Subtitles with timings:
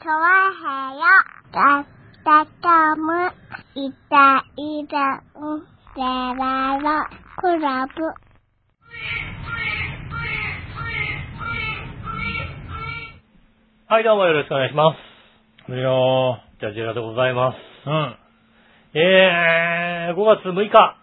[0.00, 0.22] チョワ
[0.54, 1.02] ヘヨ
[1.50, 1.86] だっ
[2.22, 3.34] たかむ
[3.74, 5.58] いたいたん
[5.96, 7.92] でららクラブ
[13.88, 14.94] はい、どうもよろしくお願いしま
[15.66, 15.72] す。
[15.72, 17.56] いやー、じゃあ、ジェラでございます。
[17.88, 18.16] うん。
[18.94, 20.96] えー、5月6日。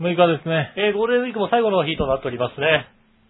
[0.00, 0.72] 6日ですね。
[0.76, 2.88] えー、ゴールデンウィークも最後の日となっておりますね。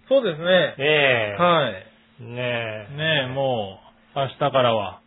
[0.08, 0.74] そうですね。
[0.78, 1.86] えはい。
[2.22, 2.96] ー、ねえ。
[2.96, 3.85] ねえ、もう、
[4.16, 5.00] 明日からは、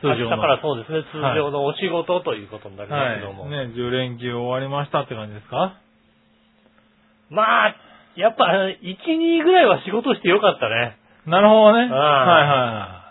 [0.00, 0.16] 通常の。
[0.16, 3.42] 明日からそうですね、通常のお仕事ということになりますけども。
[3.44, 3.50] はい。
[3.68, 5.74] ね10連休終わりましたって感じですか？
[7.28, 7.76] まあ、
[8.16, 10.96] やっぱ、1、2ぐらいは仕事してよかったね。
[11.26, 11.86] なるほどね。
[11.86, 12.00] んはい
[12.48, 13.04] は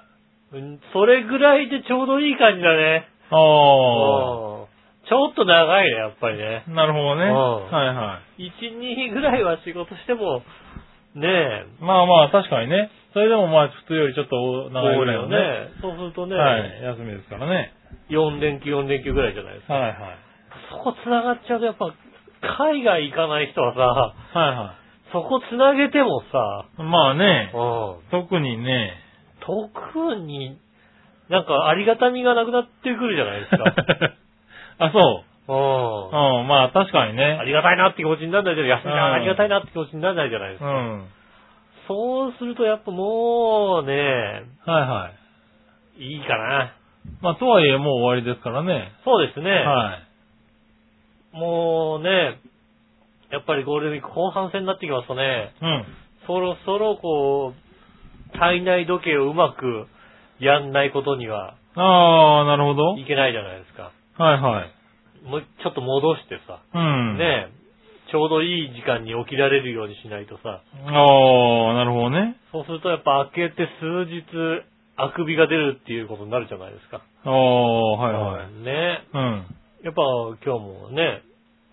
[0.53, 3.07] うんそれぐらいでちょうどいい感じだね。
[3.31, 4.65] あうん
[5.05, 6.63] ちょっと長いね、やっぱりね。
[6.67, 7.25] あ、なるほどね。
[7.25, 8.49] うんはいはい。
[8.49, 10.41] 1、2ぐらいは仕事しても、
[11.15, 12.89] ねえ、まあまあ、確かにね。
[13.13, 15.37] それでもまあ、普通よりちょっと長いぐらいのね。
[15.37, 15.69] ね。
[15.81, 16.81] そうするとね、はい。
[16.83, 17.73] 休みですからね。
[18.09, 19.73] 4連休、4連休ぐらいじゃないですか。
[19.75, 20.17] はいはい。
[20.71, 21.93] そこ繋がっちゃうと、やっぱ、
[22.57, 24.75] 海外行かない人はさ、はいは
[25.13, 26.81] そこ繋げてもさ、い。
[26.81, 28.93] まあねう、ん、特にね、
[29.45, 30.57] 特に、
[31.29, 33.63] なんかありがたみがなくなってくるじゃないですか。
[34.85, 35.33] あ、そう。
[35.47, 36.39] うん。
[36.41, 37.41] うん、まあ確かにあね。
[37.45, 40.69] りがたいなって気持ちにならないじゃない休みうんありがたいなって気持ちにならないじゃないですか。
[40.69, 41.05] うん。
[41.87, 43.93] そうするとやっぱもうね、
[44.65, 45.11] はいは
[45.97, 46.03] い。
[46.03, 46.75] いいかな。
[47.21, 48.91] まあとはいえもう終わりですからね。
[49.03, 49.49] そうですね。
[49.51, 49.99] は
[51.33, 51.37] い。
[51.37, 52.39] もうね、
[53.31, 55.85] やっぱりゴールデンウィーク後半戦になってきますとね、うん。
[56.27, 59.87] そろそろこう、体内時計をうまく
[60.39, 62.97] やんないことにはああ、なるほど。
[62.97, 63.91] いけないじゃないですか。
[64.17, 65.27] はいはい。
[65.27, 67.17] もうちょっと戻してさ、うん。
[67.17, 67.47] ね
[68.13, 72.37] ちょうどいい時間に起きられるようにしないとさ、ああ、なるほどね。
[72.53, 74.21] そうするとやっぱ開けて数日、
[75.01, 77.01] あくびが出るっていうことになるじゃないですか。
[77.25, 78.53] ああ、はいはい。
[78.61, 79.45] ねうん。
[79.81, 80.05] やっぱ
[80.45, 81.23] 今日もね、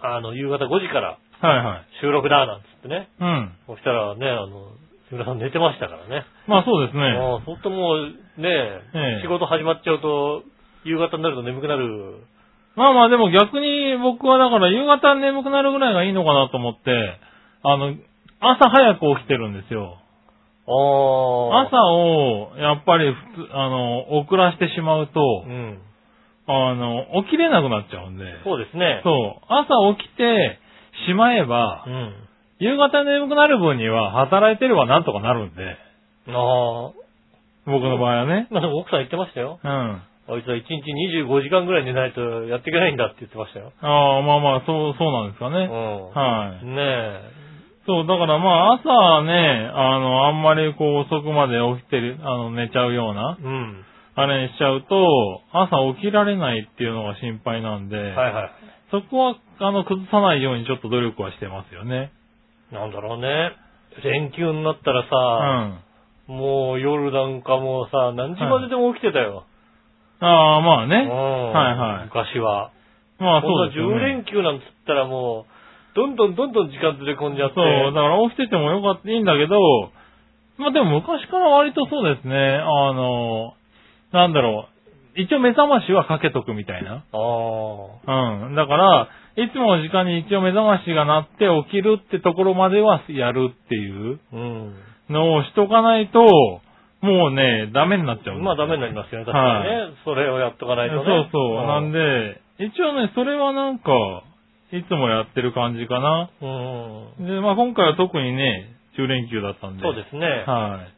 [0.01, 2.01] あの、夕方5時からはいはい。
[2.01, 3.53] 収録だなんつってね、うん。
[3.67, 4.73] そしたらね、あの、
[5.13, 6.25] 杉村さん寝てましたからね。
[6.49, 7.21] まあそうですね。
[7.21, 10.43] もう、そっともうね、ええ仕事始まっちゃうと、
[10.85, 12.25] 夕方になると眠くなる。
[12.77, 17.19] まあまあでも逆に僕はだから夕方眠くなるぐらいがいいのかなと思って、
[17.63, 17.95] あの、
[18.41, 19.99] 朝早く起きてるんですよ。
[20.67, 25.79] あ朝を、やっぱり普通、あの、遅らしてしまうと、うん。
[26.47, 28.25] あの、起きれなくなっちゃうんで。
[28.45, 29.01] そうですね。
[29.05, 29.45] そう。
[29.49, 30.59] 朝起きて
[31.07, 32.15] しまえば、うん。
[32.61, 35.77] 夕方眠くなる分には働いてればなんとかなるんで、
[36.29, 36.93] ああ。
[37.67, 38.49] 僕の場合はね。
[38.51, 39.59] まあでも奥さん言ってましたよ。
[39.63, 40.03] うん。
[40.31, 43.73] ああいつは1日25時間ぐらい寝ないとやっていけないんだって言ってましたよ。
[43.83, 45.67] あ、まあまあ、そう、そうなんですかね。
[45.67, 46.11] うん。
[46.15, 46.67] はい。
[46.67, 47.41] ねえ。
[47.87, 53.85] そう、だからまあ朝ね、あの、あんまりこう遅くまで起きてる、あの、寝ちゃうような、うん。
[54.15, 58.51] あれにしちゃうと、朝起きられないっていうのが心配なんで、はいはい。
[58.91, 62.13] そこは、あの、崩さないようにちょっと努力はしてますよね。
[62.71, 63.53] なんだろうね。
[64.05, 66.37] 連休になったらうさ、ん。
[66.37, 69.47] もう夜なんかもうさ、何時まででも起きてたよ。
[70.21, 70.91] ああ、まあうん。
[70.91, 70.97] ね。
[70.97, 72.71] はいはい昔は。
[73.19, 74.25] まあそうですよ10連ね。
[74.25, 77.55] 休なんつったらもう、どんどんどんどん時間ずれ込んじゃって。
[77.57, 79.59] そう、だから起きててもよかった、いいんだけど、
[80.59, 83.55] まあでも昔から割とそうですね、あの、
[84.13, 84.69] なんだろ
[85.17, 86.93] う、一応目覚ましはかけとくみたいな。
[86.93, 87.03] あ
[88.07, 88.45] あ。
[88.47, 88.55] うん。
[88.55, 94.75] だから、いつもの時間に一応目覚ましが鳴って起きるってところまではやるっていううん。
[95.09, 96.21] のをしとかないと、
[97.01, 99.97] もうね、ダメになっちゃうんですよまあダメになりますよね、確かにね。
[100.05, 101.05] それをやっとかないとね。
[101.05, 101.67] そうそう。
[101.67, 103.91] なんで、一応ね、それはなんか、
[104.73, 106.31] いつもやってる感じかな。
[106.41, 107.27] うん。
[107.27, 109.83] で、まあ今回は特にね、10連休だったんで。
[109.83, 110.27] そうですね。
[110.47, 110.95] はい。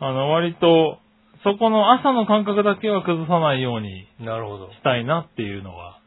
[0.00, 0.98] あの、割と、
[1.42, 4.70] そこの朝の感覚だけは崩さないようになるほど。
[4.72, 6.00] したいなっていうのは。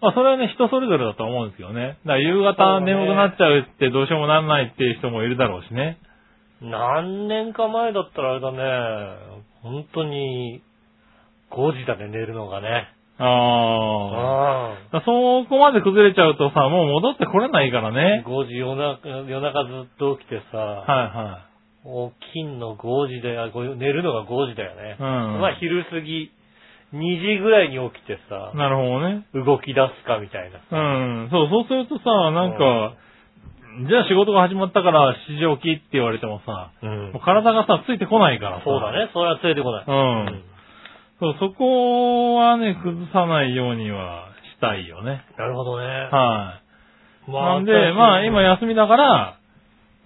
[0.00, 1.96] まあそれはね、人それぞれだと思うんですけどね。
[2.04, 5.98] だから夕方そうね眠くなっちゃうってどうしようもなんないっていう人もいるだろうしね。
[6.64, 8.58] 何年か前だったらあれだね、
[9.62, 10.62] 本当に、
[11.50, 12.88] 5時だね、寝るのがね。
[13.18, 15.00] ああ。
[15.04, 17.92] そこまで崩れちゃうとさ、もう戻ってこれないからあ。
[17.92, 18.24] ね。
[18.26, 21.54] 5時夜中、夜中ずっと起きてさ、はいはい。
[21.84, 24.96] 起きんの5時で、あご寝るのが5時だよね。
[24.98, 25.06] うん
[25.40, 26.32] まあ昼過ぎ、
[26.94, 29.26] 2時ぐらいに起きてさ、なるほどね。
[29.34, 30.58] 動き出すかみたいな。
[30.70, 31.30] うん。
[31.30, 32.94] そう、そうするとさ、なんか、
[33.88, 38.64] じゃあ仕事が始まったから7時起きって言われてもさ、うんもう体がさ、ついてこないからさ。
[38.64, 39.84] そうだね、それは連れてこない。
[39.86, 40.42] うん
[41.20, 45.24] そう、そこはね、崩さないようにはしたいよね。
[45.38, 45.86] なるほどね。
[45.86, 46.60] は
[47.28, 47.30] い。
[47.30, 49.38] まなんで、まあ今休みだから、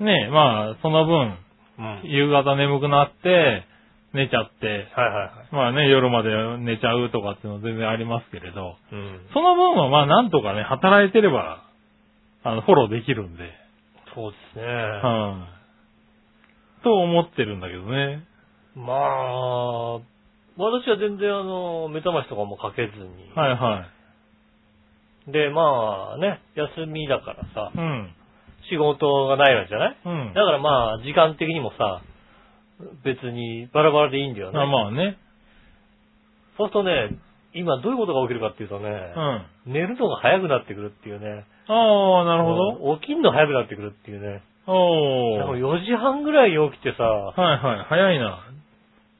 [0.00, 1.38] ね、まあその分、
[1.78, 2.00] うん。
[2.04, 3.64] 夕方眠くなって、
[4.12, 5.54] 寝ちゃって、はいはいはい。
[5.54, 9.20] まあね、夜まで寝ちゃうとかっていうのは全然ありますけれど、うん。
[9.32, 11.67] その分はまあなんとかね、働いてれば、
[12.44, 13.50] あの、フォローできるんで、
[14.14, 14.64] そうですね。
[14.64, 15.48] は
[16.80, 18.24] い、と思ってるんだけどね。
[18.74, 23.30] まあ、私は全然あの、目覚ましとかもかけずに。
[23.34, 23.86] はいは
[25.28, 25.30] い。
[25.32, 28.14] で、まあね、休みだからさ、うん。
[28.70, 29.96] 仕事がないわけじゃない？
[30.04, 30.34] うん。
[30.34, 32.02] だからまあ、時間的にもさ、
[33.04, 34.58] 別にバラバラでいいんだよね。
[34.60, 35.18] あまあね。
[36.56, 37.18] そうするとね、
[37.54, 38.88] 今どういうことが起きるかっていうとね、
[39.66, 39.72] うん。
[39.72, 41.44] 寝るのが早くなってくるっていうね。
[41.68, 42.78] ああ、なるほど。
[42.78, 42.96] ど。
[42.98, 44.42] 起きんの早くなってくるっていうね。
[44.66, 45.38] おー。
[45.38, 47.86] でも4時半ぐらいに起きてさ、はいはい。
[47.88, 48.40] 早いな。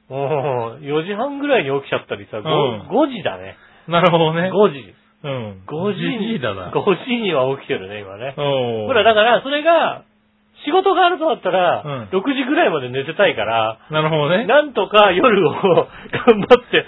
[0.09, 3.57] もう4時半ぐらいに起きちゃったりさ、5, うん5時だね。
[3.87, 4.51] なるほどね。
[4.51, 4.95] 5時。
[5.21, 5.63] うん。
[5.67, 6.71] 5時に、時だな。
[6.71, 8.33] 5時には起きてるね、今ね。
[8.37, 8.87] おー。
[8.87, 10.03] ほら、だから、それが、
[10.65, 14.45] 仕事があるとだったら、うん6時ぐらいまで寝てたいから、なるほどね。
[14.45, 15.53] なんとか夜を
[16.27, 16.85] 頑張って、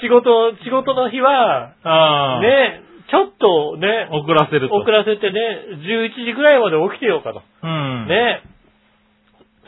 [0.00, 2.40] 仕事、仕事の日は、ああ。。
[2.40, 4.74] ね、ちょっとね、遅らせると。
[4.76, 5.40] 遅らせてね、
[5.82, 7.42] 11時ぐらいまで起きてようかと。
[7.62, 8.06] うん。。
[8.06, 8.42] ね。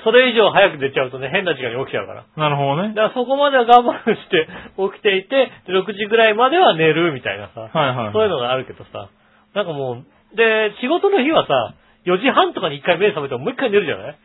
[0.05, 2.25] それ以上早く出ちゃうとね、変な時間に起きちゃうから。
[2.37, 2.95] なるほどねだ。
[2.95, 4.49] からそこまでは我慢して
[4.91, 8.13] 起きていて、で6時ぐらいまでは寝るみたいなさ、はいはい。
[8.13, 9.11] そういうのがあるけどさ、
[9.55, 11.75] なんかもう、で、仕事の日はさ、
[12.07, 14.19] 4時半とかに一回目覚めてももう一回寝るじゃない？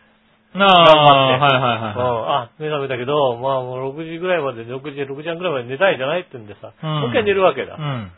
[0.55, 6.21] ああ、はいはいはいあ、目覚めたけど、まあもう6時ぐらいまで、6時、6時半ぐらいまで寝たいじゃない？
[6.21, 7.75] って言うんでさ、うんもう一回寝るわけだ。
[7.75, 7.77] い。
[7.77, 8.11] うん。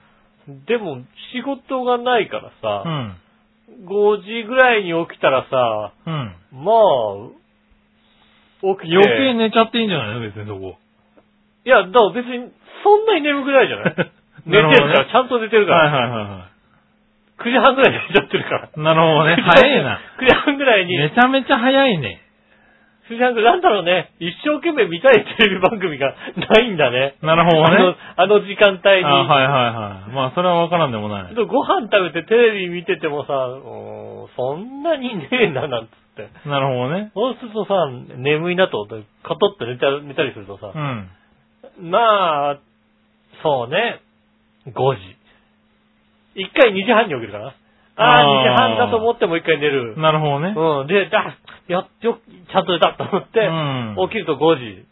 [0.68, 1.02] でも、
[1.34, 3.16] 仕事がないからさ、うん。
[3.86, 6.36] 5時ぐらいに起きたらさ、うん。
[6.64, 7.30] まあ、
[8.62, 8.96] 起きて。
[8.96, 10.78] 余計寝ちゃっていいんじゃないの別にそこ。
[11.66, 12.52] いや、だから別に、
[12.84, 13.96] そんなに眠くないじゃない？
[14.46, 15.78] 寝てるから、ちゃんと寝てるから。
[15.78, 16.46] はいはいはいは
[17.40, 18.70] 9時半ぐらいに寝ちゃってるから。
[18.76, 18.80] い。
[18.82, 19.36] なるほどね。
[19.42, 20.00] 早いな。
[20.20, 22.22] 9時半ぐらいに、めちゃめちゃ早いね。
[23.10, 27.18] 9時半ぐらい、なんだろうね、一生懸命見たいテレビ番組がないんだね。
[27.24, 29.04] なるほどねあの、あの時間帯に。
[29.04, 30.14] あはいはいはい。
[30.14, 31.34] まあ、それはわからんでもない。
[31.34, 33.34] でご飯食べてテレビ見ててもさ、
[34.38, 36.30] そんなにねえな、なんつって。
[36.48, 37.12] なるほどね。
[37.16, 37.74] そうするとさ、
[38.16, 38.86] 眠いなと、
[39.24, 41.10] カトって寝た寝たりするとさう、ん。
[41.90, 42.60] まあ、
[43.42, 44.02] そうね、
[44.68, 45.20] 5時。
[46.36, 47.56] 一回2時半に起きるかな。
[48.00, 49.98] ああ、2時半だと思ってもう一回寝る。
[49.98, 50.56] なるほどね。
[50.56, 50.88] うん。
[50.88, 51.36] で、あ、
[51.68, 52.18] やっよ、
[52.50, 54.86] ちゃんと寝たと思って、うん起きると5時。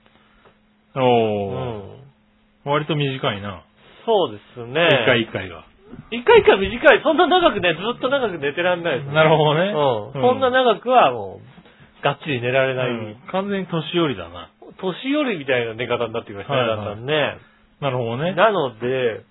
[0.95, 2.69] うおー。
[2.69, 2.71] ん。
[2.71, 3.63] 割と短いな。
[4.05, 4.87] そうですね。
[5.03, 5.63] 一回一回が。
[6.11, 7.01] 一回一回短い。
[7.01, 9.71] そんな長くね、ずっと長く寝てらんないです、なるほどね。
[10.13, 10.21] うん。
[10.21, 12.89] そんな長くはもう、がっちり寝られない。
[12.89, 14.49] うん完全に年寄りだな。
[14.79, 17.37] 年寄りみたいな寝方になってきましたね、だんだんね。
[17.79, 18.33] なるほどね。
[18.33, 19.21] なので、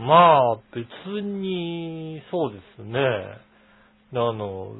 [0.00, 0.86] まあ、別
[1.20, 2.98] に、そうですね。
[4.12, 4.72] あの、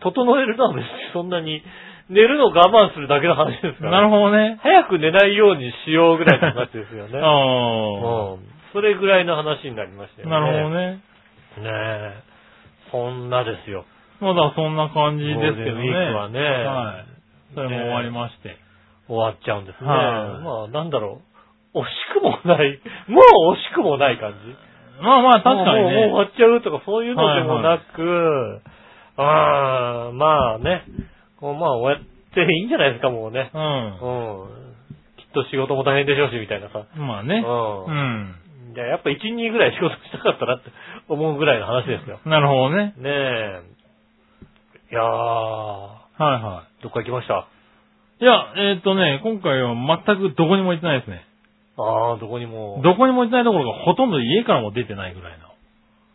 [0.00, 1.62] 整えるのは別にそんなに、
[2.10, 3.90] 寝るのを我慢するだけの話ですから。
[3.92, 4.58] なるほどね。
[4.62, 7.18] 早く寝ないようにしようぐらいの話ですよね。
[7.22, 8.52] あうん。
[8.72, 10.34] それぐらいの話になりましたあ。
[10.34, 10.52] よね。
[10.52, 10.90] なるほどね。
[10.90, 11.00] ね
[11.64, 12.14] え。
[12.90, 13.84] そんなですよ。
[14.20, 15.62] まだそんな感じですけどね。
[15.62, 17.54] ウィークはねはい。
[17.54, 18.56] それも終わりまして。
[19.08, 19.88] 終わっちゃうんですね。
[19.88, 19.98] はい
[20.42, 21.31] まあ、なんだろう。
[21.74, 22.80] 惜しくもない。
[23.08, 23.20] も
[23.50, 24.36] う惜しくもない感じ。
[25.02, 26.12] まあまあ確かにもうもう終ね。
[26.12, 28.60] わっちゃうとかそういうのでもなく、
[29.16, 30.84] ああ、まあね。
[31.40, 33.50] こうまあ終わっていいんじゃないですか、もうね。
[33.52, 34.48] ううん。
[35.16, 36.80] きっと仕事も大変でしょうし、みたいなさ。
[36.96, 37.00] ん。
[37.06, 37.42] まあね。
[37.44, 38.34] ううん。
[38.74, 40.70] じゃあやっぱ1、2ぐらい仕事したかったなって
[41.08, 42.20] 思うぐらいの話ですよ。
[42.24, 42.94] なるほどね。
[42.96, 43.60] ねえ。
[44.92, 47.46] いやー、はいはどっか行きました？
[48.20, 48.24] い。
[48.24, 51.24] いや、えーっとね、今回は全くどこにも行ってないですね。
[51.78, 52.80] ああ、どこにも。
[52.84, 55.38] どこにも行ってないところがほとんど家からも出てないぐらい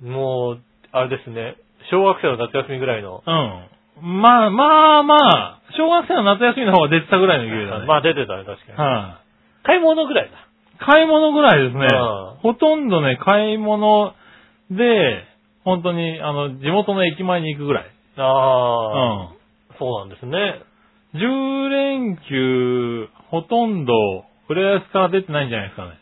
[0.01, 0.61] もう、
[0.91, 1.55] あれですね。
[1.89, 3.23] 小学生の夏休みぐらいの。
[3.25, 3.67] の。
[3.97, 4.21] うん。
[4.21, 7.85] まあまあまあ、小学生の夏休みの方が出てたぐらいの勢いだね。
[7.87, 8.77] まあ出てたね、確かに。
[8.77, 9.21] は
[9.63, 10.37] い、買い物ぐらいだ。
[10.85, 12.39] 買い物ぐらいですねうん。
[12.41, 14.13] ほとんどね、買い物
[14.69, 15.23] で、
[15.63, 17.85] 本当に、あの、地元の駅前に行くぐらい。
[17.85, 19.29] うああ、ん。
[19.79, 20.61] そうなんですね。
[21.15, 23.93] 10連休、ほとんど、
[24.49, 25.99] 浦安から出てないんじゃないですかね。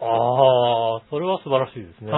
[0.00, 2.12] ああ、それは素晴らしいですね。
[2.12, 2.14] う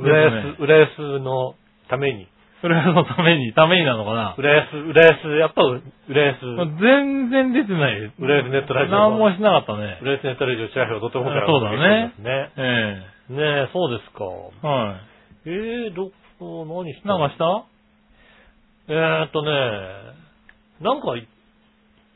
[0.00, 0.04] ん。
[0.04, 1.54] 浦でもね安、浦安の
[1.88, 2.28] ために。
[2.62, 4.34] 浦安のために、ためになのかな。
[4.38, 5.82] 浦安、浦安、やっぱ浦
[6.22, 6.40] 安、
[6.80, 8.12] 全然出てない。
[8.18, 9.98] 浦安ネットラジオ何もしなかったね。
[10.02, 12.52] 浦安ネットラジオチラフィをとてもからそうだねね。
[12.56, 14.24] えねえ、そうですか。
[14.64, 15.00] えは
[15.46, 17.02] えー、どこ、何しい。
[17.02, 17.08] た？
[17.08, 17.64] なんかした？
[18.88, 19.50] えーっとね、
[20.80, 21.28] なんかい、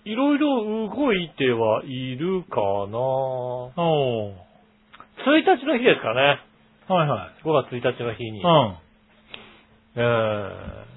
[0.08, 4.48] いろいろ動いてはいるかなおー。
[5.20, 6.40] 1日の日ですかね。
[6.88, 7.44] はいはい。
[7.44, 8.42] 5月1日の日に。
[8.42, 8.76] うん。
[9.96, 10.88] えー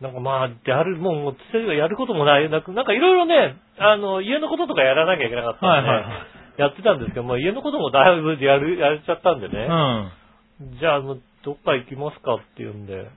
[0.00, 9.66] なんかまあ、やる、もう、つてがやることもない、なんかいろいろね、あの、家のこととかやらなきゃいけなかったんで、はいはいはいやってたんですけど、もう家のこともだいぶやる、やれちゃったんでね、
[10.60, 10.78] うん。
[10.78, 13.08] じゃあ、どっか行きますかって言うんで、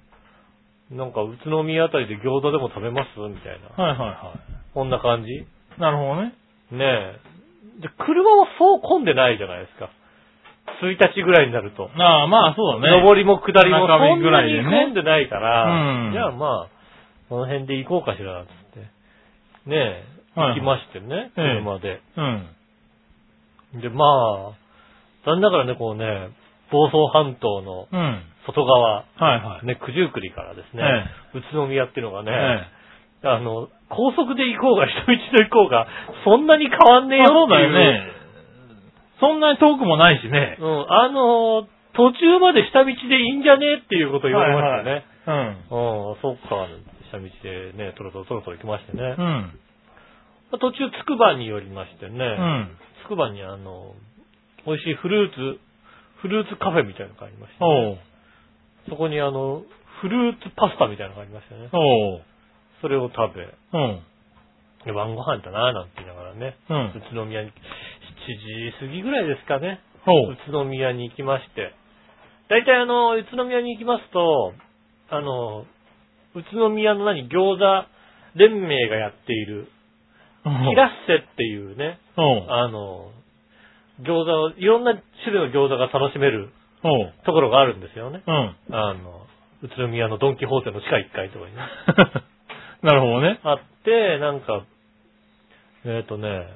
[0.93, 3.19] なんか宇都宮あたりで餃子でも食べます？
[3.19, 3.83] みたいな。
[3.83, 4.33] はいはいは
[4.73, 5.31] こんな感じ？
[5.31, 5.45] い。
[5.79, 6.33] なるほどね。
[6.71, 6.85] ね
[7.79, 7.81] え。
[7.81, 9.89] で、車はそう混んでないじゃないですか。
[10.81, 11.89] 1日ぐらいになると。
[11.97, 13.01] ああ、まあそうだね。
[13.01, 16.69] 上りも下りもそんなに混んでないから、うんじゃあまあ、
[17.29, 18.79] この辺で行こうかしら、つって。
[19.69, 19.75] ね
[20.35, 22.01] え、はい行きましてね、ええ車で。
[22.17, 22.21] う
[23.77, 23.81] ん。
[23.81, 24.51] で、まあ、
[25.25, 26.29] 残念ながらね、こうね、
[26.71, 28.23] 房総半島のうん。
[28.45, 29.65] 外側、はいはい。
[29.65, 30.83] ね、九十九里からですね、
[31.33, 32.83] え宇都宮っていうのがね、え
[33.27, 35.88] あの、高速で行こうが、人道で行こうが、
[36.25, 37.23] そんなに変わんねええ。
[37.23, 37.73] よそうだっていう。
[37.73, 38.12] よね。
[39.19, 40.57] そんなに遠くもないしね。
[40.59, 45.05] うん、あの、途中まで下道でいいんじゃねえっていうことを言われましたね。
[45.25, 46.12] うん。
[46.12, 46.67] うん、そっか、
[47.12, 49.15] 下道でね、とろとろとろとろ行きましてね。
[49.17, 49.59] うん。
[50.59, 52.77] 途中、つくばに寄りましてね、うん。
[53.05, 53.95] つくばにあの、
[54.65, 55.59] 美味しいフルーツ、
[56.21, 57.97] フルーツカフェみたいなのがありまして、おう。
[58.89, 59.63] そこにあの、
[60.01, 61.69] フルーツパスタみたいなのがありましたね。
[61.71, 62.21] おう。
[62.81, 64.03] それを食べ、うん。
[64.85, 66.77] で晩ご飯だななんて言いながらね、うん。
[66.97, 70.37] 宇都宮に、7時過ぎぐらいですかね、おう宇。
[70.51, 71.71] 都宮に行きまして、
[72.49, 74.53] 大体あの、宇都宮に行きますと、
[75.09, 75.65] あの、
[76.35, 77.87] 宇都宮の何、餃子
[78.35, 79.69] 連盟がやっている、
[80.43, 82.45] キラッセっていうね、おう。
[82.49, 83.11] あの、
[84.01, 86.49] 餃子を、いろんな種類の餃子が楽しめる。
[87.25, 88.21] ところがあるんですよね。
[88.25, 88.55] うん。
[88.75, 89.25] あの、
[89.63, 91.61] 宇都宮のドンキホーテの地下1階とかにね。
[92.83, 93.39] なるほどね。
[93.43, 94.63] あって、なんか、
[95.85, 96.47] えっ、とね、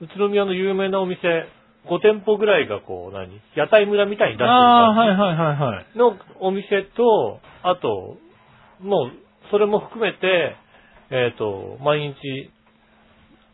[0.00, 1.46] 宇都宮の有名なお店、
[1.86, 3.40] 5店舗ぐらいがこう、何？
[3.54, 5.86] 屋台村みたいに出してるああ、感はいはいはいはい。
[5.92, 8.16] じのお店と、あと、
[8.80, 9.12] もう、
[9.50, 10.56] それも含めて、
[11.10, 12.50] えっ、と、毎日、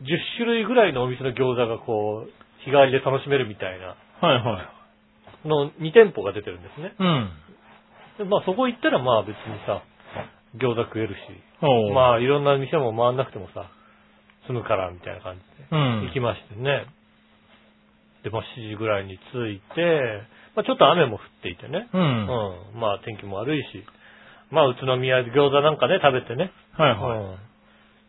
[0.01, 4.74] 10種類ぐらいのお店の餃子がこう、日替わりで楽しめるみたいな、はいはい。
[5.45, 6.95] の2店舗が出てるんですね。
[6.99, 7.29] うん。
[8.17, 9.83] でまあそこ行ったらまあ別にさ、
[10.57, 11.19] 餃子食えるし。
[11.93, 13.69] まあいろんな店も回んなくてもさ、
[14.47, 15.67] 済むからみたいな感じで。
[15.71, 16.05] うん。
[16.07, 16.85] 行きましてね。
[18.23, 20.23] で、まあ7時ぐらいに着いて、
[20.55, 21.89] まあちょっと雨も降っていてね。
[21.93, 21.97] う。
[21.97, 22.05] うん
[22.75, 22.79] ん。
[22.79, 23.83] まあ天気も悪いし、
[24.51, 26.51] まあ宇都宮で餃子なんかね、食べてね。
[26.77, 27.19] はいはい。
[27.19, 27.44] うん。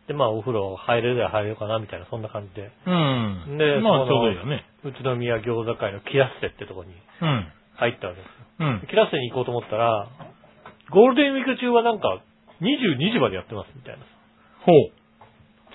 [0.07, 2.71] で、まあお風呂入れるや入れようかなみたいな、そんな感じで。
[2.85, 3.57] うん。
[3.57, 4.65] でまあちょうどいいよね。
[4.83, 7.47] 宇都宮餃子会のキラッセってとこにうん。
[7.75, 8.67] 入ったわけですよ。
[8.67, 8.87] うん。
[8.89, 10.07] キラッセに行こうと思ったら、
[10.89, 12.23] ゴールデンウィーク中はなんか
[12.61, 14.05] 22時までやってますみたいな。
[14.63, 14.91] ほう。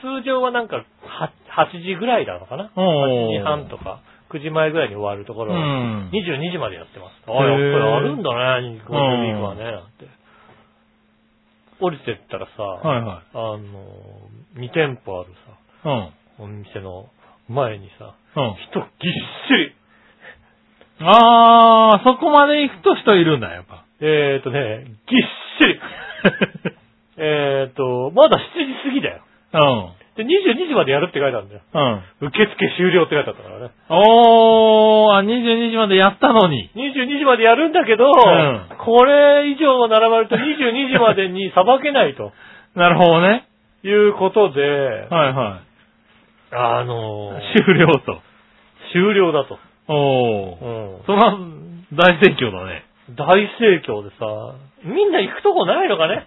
[0.00, 1.32] 通常はなんかは
[1.68, 2.72] 8時ぐらいなのかな？
[2.74, 6.10] お ?8 ー時半とか9時前ぐらいに終わるところ、うん。
[6.10, 7.22] 22時までやってます。
[7.28, 10.21] あ、へーやっぱりあるんだね、ゴールデンウィークはね、なんて。
[11.80, 13.22] 降りてったらさ、はいはい。
[13.32, 13.60] あの、
[14.56, 15.30] 2店舗ある
[15.84, 16.08] うん。
[16.08, 17.08] さ、お店の
[17.48, 18.54] 前にさ、うん。
[18.70, 19.12] 人ぎっ
[19.48, 19.74] しり。
[21.00, 23.84] あー、そこまで行くと人いるんだ、やっぱ。
[24.00, 25.22] えーとね、ぎっ
[25.58, 25.80] しり。
[27.18, 29.22] えーと、まだ7時過ぎだよ。
[30.18, 30.26] うん。
[30.28, 31.60] で、22時までやるって書いてあるんだよ。
[32.20, 32.28] うん。
[32.28, 33.70] 受付終了って書いてあったからね。
[33.88, 36.70] おー、あ、22時までやったのに。
[36.74, 42.32] 22時までやるんだけど、んこれ以上並ばれると22時までにさばけないと
[42.74, 43.44] なるほどね。
[43.84, 44.62] いうことで、
[45.10, 45.60] はいは
[46.52, 47.64] あのーい。
[47.64, 48.20] 終了と。
[48.92, 49.58] 終了だと。
[49.88, 50.64] おー。
[50.64, 51.36] うんそら、
[51.94, 52.84] 大盛況だね。
[53.16, 53.26] 大
[53.58, 54.54] 盛況でさ、
[54.84, 56.26] みんな行くとこないのかね？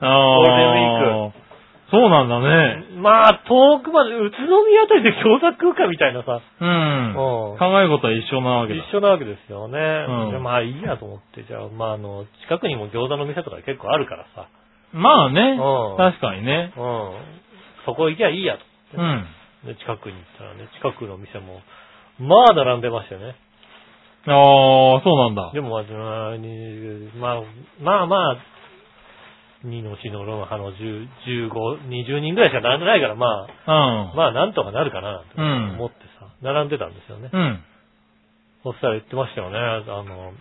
[0.00, 1.45] あゴールデンウィーク。
[1.90, 2.98] そうなんだね。
[2.98, 7.08] まあ、遠くまで、宇都宮あたりで餃子食うかみたいなさ、うん。
[7.10, 8.82] うん考えることは一緒なわけだ。
[8.82, 9.78] 一緒なわけですよね。
[9.78, 14.48] うんでまあいいやと思って、じゃあ、まああの、近くにも餃子の店とか結構あるからさ、
[14.92, 15.96] まあねうん。
[15.96, 16.72] 確かにね。
[16.76, 17.10] うん。
[17.86, 18.64] そこ行きゃいいやと。
[18.98, 19.26] うん。
[19.66, 21.60] で、近くに行ったらね、近くの店も、
[22.18, 23.36] まあ並んでましたよね。
[24.26, 25.52] ああ、そうなんだ。
[25.52, 27.42] でも、まあ、にまあ、
[27.80, 28.36] まあまあ、
[29.64, 31.08] 2の4のロの葉の10
[31.50, 34.16] 15、20人ぐらいしか並んでないから、まあ、うん。
[34.16, 35.24] まあなんとかなるかな、
[35.76, 37.30] 思ってさ、並んでたんですよね。
[37.32, 37.60] うん。
[38.62, 40.32] そしたら言ってましたよね、あの、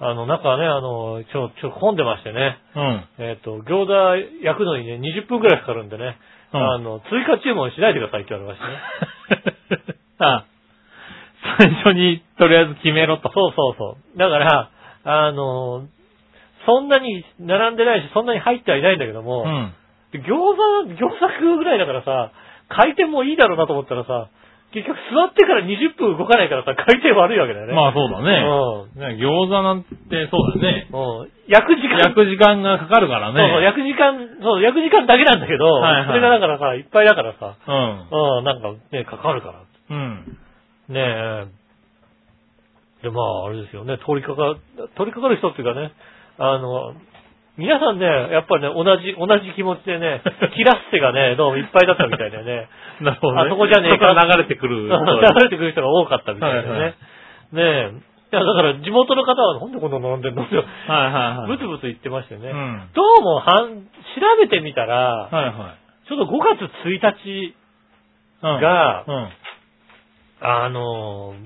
[0.00, 3.04] あの、中はね、あの、ちょ、ちょ、混んでましてね、うん。
[3.18, 3.92] えっ、と、餃子
[4.44, 6.16] 焼くのにね、20分くらいかかるんでね、
[6.52, 9.96] うんあの、追加注文しないでくださいって言われましたね。
[10.18, 10.44] あ、
[11.58, 13.30] 最初にとりあえず決めろと。
[13.32, 14.18] そうそうそう。
[14.18, 14.70] だから、
[15.04, 15.86] あの、
[16.68, 19.72] そんなに並んでないし、そんなに入ってはいないんだけども、うん。
[20.20, 22.32] 餃子、餃子食うぐらいだからさ、
[22.68, 24.28] 回転もいいだろうなと思ったらさ、
[24.76, 27.72] 結局座ってから20分動かないからさ、回転悪いわけだよね。
[27.72, 28.44] まあそうだね。
[28.44, 29.00] うん。
[29.00, 30.92] ね餃子なんてそうだよね。
[30.92, 31.32] うん。
[31.48, 32.04] 焼く時間。
[32.04, 33.40] 焼く時間がかかるからね。
[33.40, 38.12] そうそう、焼く時間、そう、焼く時間だけなんだけど、はいはいそれがだからさ、いっぱいだからさ、うん。
[38.12, 39.64] うん、なんかね、かかるから。
[39.88, 40.36] うん。
[40.92, 41.48] ねえ。
[43.02, 44.56] で、まあ、あれですよね、通りかか、
[44.98, 45.92] 通りかかる人っていうかね、
[46.38, 46.94] あの、
[47.58, 50.22] 皆さんね、やっぱりね、同じ、同じ気持ちでね、
[50.54, 52.68] キラッセがね、どうもいっぱいだったみたいだよね。
[53.02, 53.42] なるほどね。
[53.42, 54.88] あそこじゃねえか流れてくる。
[54.88, 54.94] 流
[55.42, 56.70] れてくる人が多かったみたいだよね。
[56.70, 56.94] はいはい
[57.50, 57.92] ねえ。
[58.30, 60.42] いや、だから地元の方はなんでこんなの並んでんの？
[60.44, 61.48] って、はいはいはい。
[61.48, 62.50] ブツブツ言ってましたよね。
[62.50, 62.88] うん。
[62.92, 63.90] どうも、はん、調
[64.38, 66.08] べてみたら、はいはい。
[66.08, 67.54] ちょうど5月1日
[68.42, 69.28] うんがうん。
[70.40, 71.36] あのー、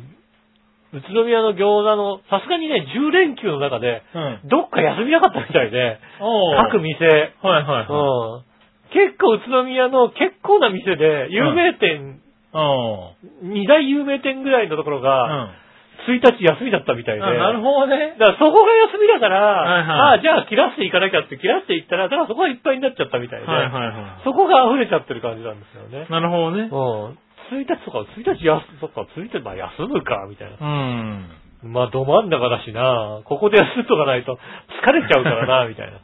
[0.92, 4.49] 宇都宮の餃子の、さすがにね、10連休の中で、うん。
[4.49, 7.87] どっか休みなかったみたいで、おー各店、はいはいはい。
[7.88, 12.20] うん、結構宇都宮の結構な店で、有名店、
[12.52, 15.62] お二大有名店ぐらいのところうが、ん。
[16.02, 17.22] 1日休みだったみたいで。
[17.22, 18.16] あなるほどね。
[18.18, 26.11] だからそこが休みだから、はいはいああ、じゃあ切らして行かなきゃって切らして行ったら、だからそこがいっぱいになっちゃったみたいで、はいはいはそこが溢れちゃってる感じなんですよねい。。
[26.11, 26.68] なるほどね。
[26.70, 27.18] うん。
[27.52, 30.56] 1日とか、1日休、そっか、1日まあ休むか、みたいな。
[30.61, 31.73] うん。
[31.73, 34.38] まあ、ど真ん中だしな、ここで休んとかないと
[34.82, 36.00] 疲れちゃうからな、みたいな。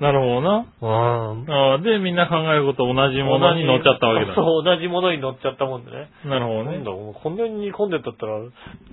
[0.00, 0.66] なるほどな。
[0.80, 1.76] うん。
[1.76, 4.34] あーで、みんな考えること同じものに乗っちゃったわけだ。
[4.34, 6.08] そう、同じものに乗っちゃったもんでね。
[6.24, 6.90] なるほどねなんだ、。
[6.90, 8.40] こんなに混んでったったら、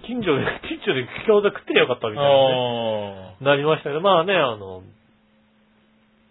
[0.06, 3.36] 近所で、近所で餃子食ってりゃよかったみたいなね。
[3.40, 4.84] あなりましたけど、まあね、あの、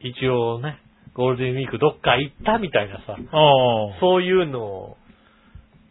[0.00, 0.78] 一応ね、
[1.14, 4.00] ゴールデンウィークどっか行ったみたいなさ、あ。
[4.00, 4.96] そういうのを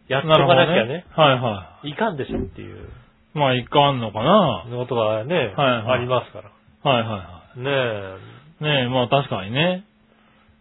[0.08, 2.88] やっとかなきゃね、はいはいかんでしょっていう
[3.34, 4.64] まあ、いかんのかな。
[4.70, 6.50] ことがね、はいはいありますから。
[6.90, 8.18] はいはいはね
[8.60, 8.64] え。
[8.64, 8.64] い。
[8.64, 9.84] ねえ、まあ確かにね。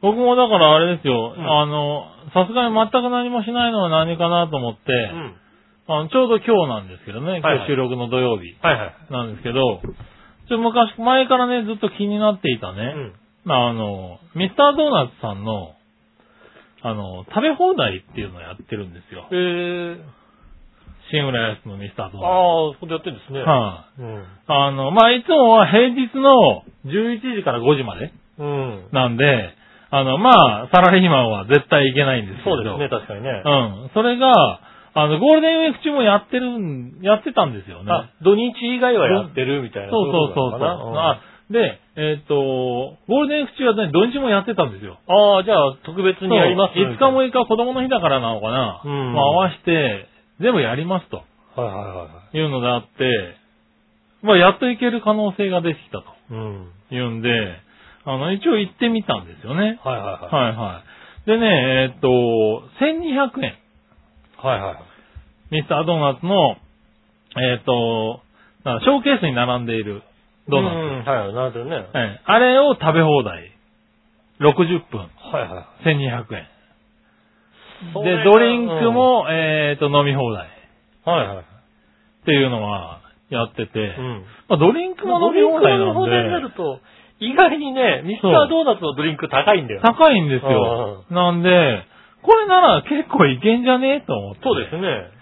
[0.01, 5.35] 僕もだからあれですよ、うんあの、さすがに全く何もしないのは何かなと思って、うん。
[5.87, 9.11] あのちょうど今日なんですけどね、はいはい今日収録の土曜日はいはい。
[9.11, 9.81] なんですけど、
[10.49, 12.93] ちょ昔、前からね、ずっと気になっていたね、
[13.45, 13.51] うん。
[13.51, 15.74] あの、ミスタードーナツさんの、
[16.85, 19.25] あの、食べ放題っていうのをやってるんですよ。
[19.31, 19.97] えー、
[21.09, 23.41] 新浦安のミスタードーナああ、そこでやってるんですね。
[23.41, 23.49] ツ。
[23.49, 24.23] はい、うん。
[24.45, 28.89] あの、まあ、いつもは平日の11時から5時までうん。
[28.93, 29.25] なんで、
[29.89, 32.55] あの、まあ、サラリーマンは絶対行けないんですけど。
[32.55, 33.33] そうですね、確かにね。
[33.33, 33.49] う
[33.89, 33.89] ん。
[33.95, 34.29] それが、
[34.93, 37.91] あの、ゴールデンウィーク中もやってるん、やってたんですよね。
[37.91, 39.89] あ、土日以外はやってるみたいな。
[39.89, 40.59] そうそうそうそう。
[40.59, 44.97] いことなのかなあで、えっ、と、ゴールデンウィーク中はね、土日もやってたんですよ。
[45.07, 48.81] ああ、じゃあ特別にやります5日6日子供の日だからなのかな。
[48.83, 50.07] うんまあ合わして、
[50.41, 51.23] 全部やりますとは
[51.57, 52.37] いはいはいはい。
[52.37, 53.37] いうのであって、
[54.23, 56.71] まあやっと行ける可能性が出てきたとうん。
[56.89, 57.29] いうんで、
[58.05, 59.79] あの、一応行ってみたんですよね。
[59.83, 60.35] はいはいはい。
[60.35, 60.83] はいは
[61.25, 61.29] い。
[61.29, 62.07] でね、えっ、と、
[62.81, 63.53] 1200円。
[64.37, 64.77] はいはい。
[65.51, 66.57] ミスタードーナツの、
[67.37, 68.21] えっ、と、
[68.63, 70.01] ショーケースに並んでいる
[70.47, 70.75] ドーナツ。
[70.75, 71.75] うん、はいはい、なるほどね。
[71.75, 73.51] はいあれを食べ放題。
[74.39, 74.99] 60分。
[74.99, 75.07] は
[75.39, 75.87] いはい。
[75.87, 76.47] 1200円。
[78.03, 80.47] で、ドリンク、も、えっ、と、飲み放題。
[80.47, 80.55] うん
[81.05, 81.37] はいはい。
[81.37, 81.41] っ
[82.25, 84.25] ていうのはやってて、うん。
[84.49, 86.79] まあ、ドリンクも飲み放題なんドリンクの放題になで、ると、
[87.19, 89.81] 意外にね、ミスタードーナツのドリンク高いんだよ。
[89.81, 91.05] 高いんですよ。
[91.11, 91.85] なんで、
[92.23, 94.41] これなら結構いけんじゃねえと思って。
[94.43, 95.14] そうですね。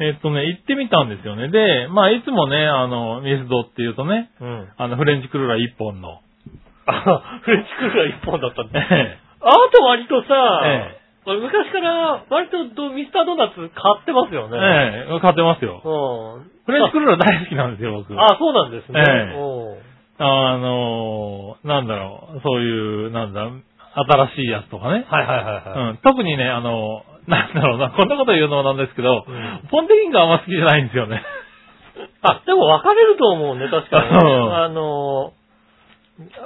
[0.00, 1.48] えっとね、行ってみたんですよね。
[1.48, 4.68] で、まあ、いつもね、あの、ミスドっていうとね、うん。
[4.76, 6.20] あの、フレンチクルーラー1本の。
[6.86, 8.80] あ、フレンチクルーラー一本だったんだ。
[8.80, 13.68] えあと割とさ、え俺昔から割とドミスタードーナツ買
[14.00, 15.06] ってますよえね。
[15.08, 15.80] ええ買ってますよ。
[15.84, 16.50] うん。
[16.64, 18.12] フレンチクルーラー大好きなんですよ、僕。
[18.20, 19.00] あ、そうなんですね。
[19.00, 19.90] ええうん
[20.22, 23.48] あのーなんだろう、そういう、なんだ、
[23.94, 25.06] 新しいやつとかね。
[25.08, 25.90] はいはいはいはい。
[25.90, 31.22] うん、特にね、あの、なんだろうな、こんなこと言うのもなんですけど、うんポンデリンがあんま好きじゃないんですよね。
[32.22, 34.08] あ、でも分かれると思うね、確かに。
[34.08, 35.32] うんあの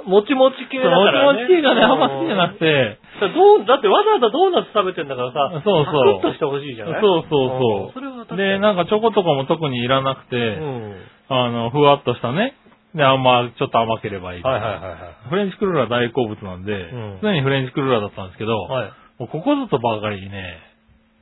[0.05, 1.25] ー、もちもち系だからね。
[1.25, 7.01] もちもち系がね、あんま好きじゃなくて、だどうだってわざわざドーナツ食べてんだからさ、そうそうサクッとしてほしいじゃない？
[7.01, 8.35] そうそうそううんそれは確。
[8.37, 10.95] で、なんかチョコとかも特にいらなくて、うん。
[11.29, 12.53] あの、ふわっとしたね。
[12.93, 14.43] で、あんま、ちょっと甘ければいい。
[14.43, 15.29] はいはいはいはい。
[15.29, 18.91] フレンチクルーラー大好物なんで、うん常にフレンチクルーラーだったんですけど、はい。
[19.19, 20.59] もうここぞとばかりにね、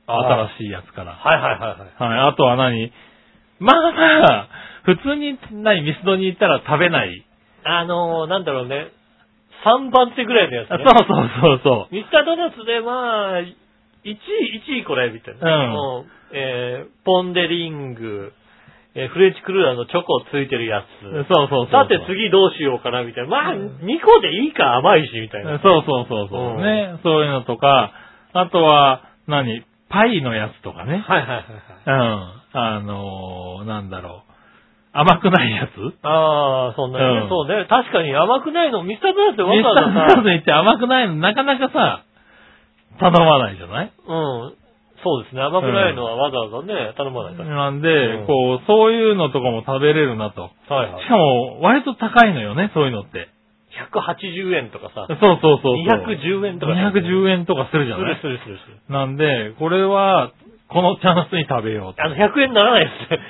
[0.06, 1.12] あ新しいやつから。
[1.12, 2.18] はいはいはいはい。
[2.18, 2.92] はい、あとは何？
[3.60, 4.48] まあまあ、
[4.84, 7.24] 普通にないミスドに行ったら食べない。
[7.64, 8.88] あのー、なんだろうね。
[9.64, 10.78] 3番手ぐらいのやつ、ね。
[10.78, 11.94] そうそうそうそう。
[11.94, 13.46] ミスタードーナツで、まあ、1
[14.04, 14.18] 位、
[14.68, 15.66] 1位これ、みたいな。
[15.66, 18.32] うんもうえー、ポンデリング、
[18.96, 21.02] えーフレンチクルーラーのチョコついてるやつ。
[21.02, 21.68] そうそうそう。
[21.70, 23.30] さて次どうしようかな、みたいな。
[23.30, 23.58] まあ、2
[24.04, 25.58] 個でいいか、甘いし、みたいな。
[25.58, 26.40] そうそうそうそう。
[26.56, 27.92] うんね、そういうのとか、
[28.32, 29.64] あとは、何？
[29.88, 31.04] パイのやつとかね。
[31.06, 31.44] はいはいはいはい。
[31.86, 32.60] うん。
[32.60, 34.30] あのー、なんだろう。
[34.96, 35.70] 甘くないやつ？
[36.02, 37.66] ああ、そんなにね、うんそうね。
[37.68, 42.04] 確かに甘くないの、ミスタードーナツってわミスタードーナツ行って甘くないのなかなかさ、
[43.00, 43.92] 頼まないじゃない？
[44.06, 44.54] うん。
[45.04, 45.42] そうですね。
[45.42, 47.48] 甘くないのはわざわざね、頼まないから。
[47.48, 50.50] なんで、うんこう、そういうのとかも食べれるなと。
[50.72, 51.08] はいはいし。
[51.08, 53.28] かも、割と高いのよね、そういうのって。
[53.92, 55.76] 180円とかさそう、そうそうそう。
[55.84, 58.14] 210円とか210円とかするじゃすない？
[58.14, 58.78] るするするする。
[58.88, 60.30] なんで、これは、
[60.68, 62.02] このチャンスに食べようと。
[62.02, 63.20] あの、100円にならないですね。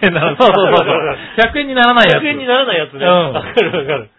[0.00, 0.36] 100円にならない。
[0.40, 1.52] そうそうそうそう。
[1.52, 2.22] 100円にならないやつ。
[2.22, 2.98] 100円にならないやつね。
[3.00, 4.10] うんわかるわかる。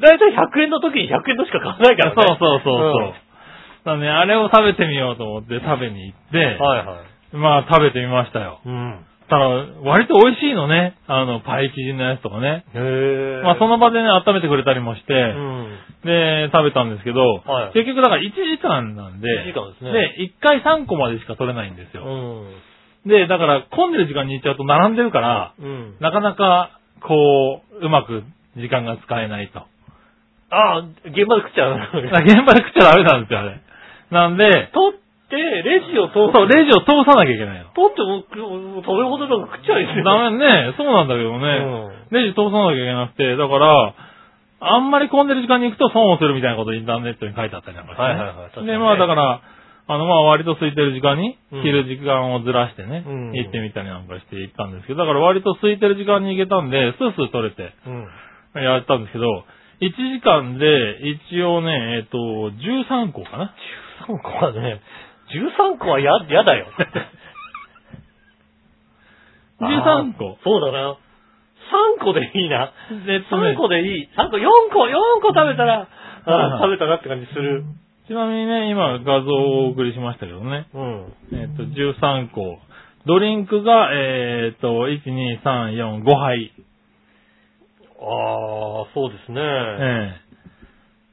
[0.00, 2.14] だいたい100円の時に100円のしか買わないからね。
[2.16, 3.14] そうそうそうそう。
[3.84, 6.96] だね、あれを食べてみようと思って食べに行って、うんはいは
[7.32, 7.36] い。
[7.36, 8.60] まあ食べてみましたよ。
[8.64, 9.06] うん。
[9.30, 9.46] ただ、
[9.86, 10.98] 割と美味しいのね。
[11.06, 12.64] あの、パイ生地のやつとかね。
[12.74, 13.42] へえ。
[13.44, 15.78] まあその場でね、温めてくれたりもして、うん。
[16.04, 22.02] で、食べたんですけど、はい結局だから1時間なんで、1時間ですねで、1回3個までしか取れないんですよ。
[22.04, 23.08] うん。
[23.08, 25.96] で、だから混んでる時間に行っちゃうと並んでるから、うん。
[26.00, 28.24] なかなか、こう、うまく
[28.56, 29.60] 時間が使えないと。
[30.50, 31.78] ああ、現場で食っちゃう。
[32.26, 33.60] 現場で食っちゃダメなんですよ、あれ。
[34.10, 36.34] なんで、取って、レジを通す。
[36.34, 37.70] そう、レジを通さなきゃいけないの。
[37.74, 40.04] 取っても、食べほどなんか食っちゃうんですよ。
[40.04, 42.10] ダメね、そうなんだけどね。
[42.10, 43.94] レジ通さなきゃいけなくて、だから、
[44.60, 48.08] あんまり混んでる時間に行くと損をするみたいなことインターネットに書いてあったりなんかして、ね。
[48.08, 49.40] はいはいはい確かにねで、まあだから、
[49.90, 58.62] あのまあ割と空いてる時間に、うん着る時間をずらしてね、うん行ってみたりなんかして行ったんですけど、だから割と空いてる時間に行けたんで、スースー取れてうん。
[58.62, 59.24] やったんですけど、
[59.80, 63.54] 1時間で一応ね、えっ、と、13個かな。
[64.08, 64.80] 13個はね、
[65.30, 66.66] 13個はや、やだよ。
[69.60, 70.38] 13個。
[70.42, 70.96] そうだな。
[72.00, 72.72] 3個でいいな。
[73.08, 74.08] えっとね3個でいい。
[74.16, 75.86] 3個、4個、4個食べたら、
[76.24, 77.64] あはい食べたなって感じする。
[78.08, 80.66] ちなみにね、今画像をお送りしましたけどね。
[80.74, 81.12] うん。
[81.32, 82.58] えっ、と、13個。
[83.06, 86.52] ドリンクが、えっ、と、1、2、3、4、5杯。
[88.00, 89.40] ああ、そうですね。
[89.40, 90.30] ええ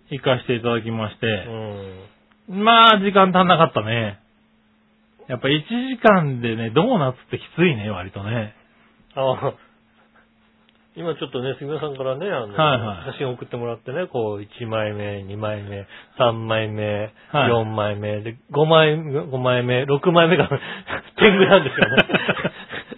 [0.10, 1.28] 行かしていただきましうて。
[1.28, 2.07] ん。
[2.48, 4.20] まあ、時間足んなかったね。
[5.28, 8.56] やっぱ1時間でね、ドーナツってきついね、割とね。
[9.16, 9.54] ああ。
[10.96, 15.86] 今ちょっとね、杉村さんからね、あの、はいはい写真送ってもらってね、こう、1枚目、2枚目、
[16.18, 20.50] 3枚目、はい4枚目、で、5枚、5枚目、6枚目が
[21.20, 22.04] 天狗なんですよね。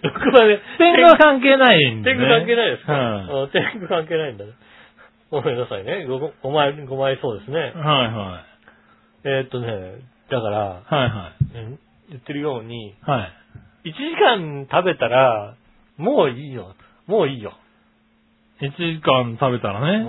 [0.02, 0.60] 6枚目。
[0.78, 2.16] 天狗は関係ないんで、ね。
[2.16, 4.52] 天狗関係ないですか、はいあ天狗関係ないんだね。
[5.30, 6.06] ごめんなさいね。
[6.08, 7.60] 5, 5枚、5枚そうですね。
[7.60, 8.49] はいは
[9.24, 10.94] えーっとね、だから、い。
[10.94, 11.70] はいはい。
[11.70, 11.78] ね
[12.10, 13.26] 言ってるように、は
[13.84, 13.90] い。
[13.90, 15.56] 1時間食べたら、
[15.96, 16.74] もういいよ。
[17.06, 17.54] もういいよ。
[18.60, 19.98] 1時間食べたらうね。
[19.98, 20.06] ん。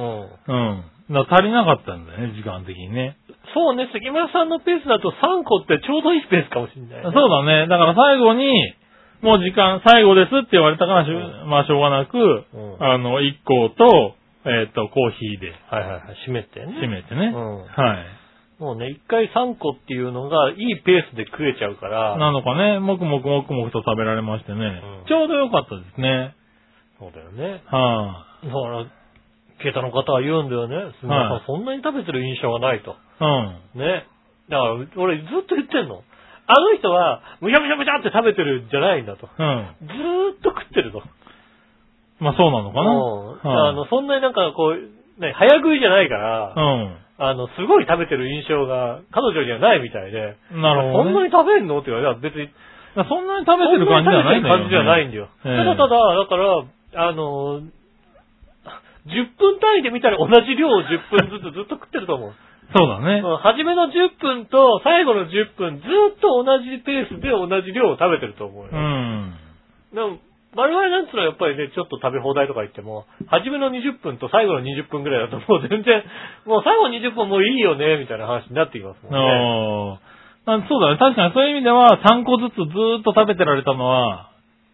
[0.47, 1.13] うん。
[1.13, 3.17] だ足りなかったんだよね、時間的にね。
[3.53, 7.03] そうね、関村さんのペースだと3個ってちょうどいいペースかもしれない、ね。
[7.03, 7.67] そうだね。
[7.67, 8.49] だから最後に、
[9.21, 16.15] もう時間、最後ですって言われたからうんまあしょうがなく、んあの、1個と、えっ、と、コーヒーではいはいはい。
[16.25, 16.73] 閉めてね。
[16.81, 17.27] 締めてね。
[17.27, 18.20] うんはい。
[18.61, 22.15] もうね、1回3個っていうのがいいペースで食えちゃうから。
[22.21, 24.61] なのかね、もくもくもくもくと食べられましてね。
[25.01, 26.37] うんちょうどよかったですね。
[27.01, 27.63] そうだよね。
[27.65, 28.85] はだから、
[29.65, 30.93] ケータの方は言うんだよね。
[31.01, 32.91] 杉村さん、はいそんなに食べてる印象がないと。
[32.91, 32.95] い、
[33.73, 33.81] うん。
[33.81, 34.05] ね。
[34.47, 36.05] だから、俺ずっと言ってんの。
[36.45, 39.25] あの人は、むしゃむしゃむしゃって食べてるんじゃないんだと。
[39.25, 39.65] うん。
[39.81, 41.01] ずーっと食ってると。
[42.19, 42.93] まあそうなのかな。
[42.93, 46.97] うんはいあの、そんなになんかこう、ね、早食いじゃないから、うん。
[47.21, 51.13] あの、すごい食べてる印象が彼女にはないみたいで、なるほど、ね。
[51.13, 51.77] そんなに食べんの？
[51.79, 52.49] って言われたら別に、
[52.97, 54.57] そんなに食べてる感じじゃないんだよ、ね。
[54.57, 55.29] 感じじゃないんだよ。
[55.45, 56.65] ええただただ、だから、
[57.07, 57.61] あの、
[59.05, 62.33] 10分単位で見たら同じ量を10分ずつずっと食ってると思う。
[62.75, 63.21] そうだね。
[63.21, 65.85] うん初めの10分と最後の10分ず
[66.17, 68.69] っと同じペースで同じ量を食べてると思うよ。
[68.71, 69.33] うん。
[70.55, 76.03] 我々なんつうのはやっぱりね、ちょっと食べ放題とか言っても、初めの20分と最後の20分ぐらいだともう全然、
[76.45, 79.99] もう最後の20分もういいよね、みたいな話になってきますもんね。
[80.45, 80.61] ああ。
[80.67, 80.97] そうだね。
[80.97, 84.31] 確かにそういう意味では3個ずつずーっと食べてられたのは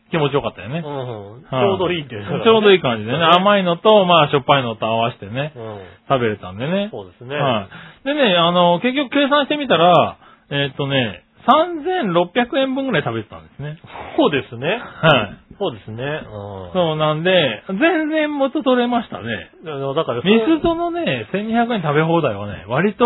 [0.09, 0.79] 気持ちよかったよね。
[0.79, 1.43] うん。
[1.43, 3.17] ちはいょうどいいっていう、ちょうどいい感じでね。
[3.37, 3.61] 甘い。
[3.61, 5.79] いのと、まあ、しょっぱいのと合わせてね、うん。
[6.07, 6.87] 食べれたんでね。
[6.91, 7.35] そうですね。
[7.35, 7.67] は
[8.03, 8.07] い。
[8.07, 10.17] でね、あの、結局計算してみたら、
[10.49, 13.79] えーっとね、3600円分ぐらい食べてたんですね。
[14.17, 14.77] そうですね。
[14.77, 15.55] はい。
[15.57, 16.03] そうですね。
[16.03, 16.73] うん。
[16.73, 19.51] そうなんで、全然元取れましたね。
[19.63, 23.05] だから、ミスドのね、1200円食べ放題はね、割と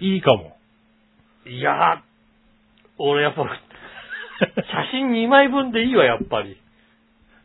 [0.00, 0.56] いいかも。
[1.46, 2.00] いやー、
[2.98, 6.56] 俺やっぱ、写真2枚分でいいわ、やっぱり。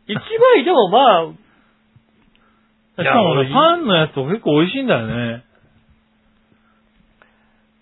[0.08, 0.14] 1
[0.56, 1.26] 枚でもまあ、
[3.02, 5.44] しかもね、いやパンのやつと結構美味しいんだよね。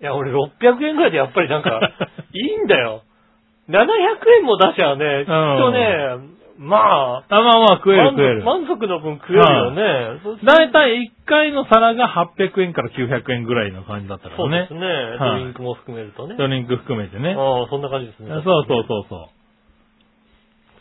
[0.00, 1.80] いや、俺600円ぐらいでやっぱりなんか、
[2.36, 3.02] いいんだよ。
[3.68, 3.76] 700
[4.38, 8.44] 円も出しゃね、きっとね、まあ、あ、まあまあ食える食える。
[8.44, 10.20] 満足の分食えるよね。
[10.44, 14.86] だいたい1回の皿が800円から900円ぐらいの感じだったからねそうです。
[14.86, 14.86] ね。
[14.86, 16.36] はいドリンクも含めるとね。
[16.38, 17.34] ドリンク含めてね。
[17.36, 18.30] ああ、そんな感じですね。
[18.30, 19.28] そうそうそうそ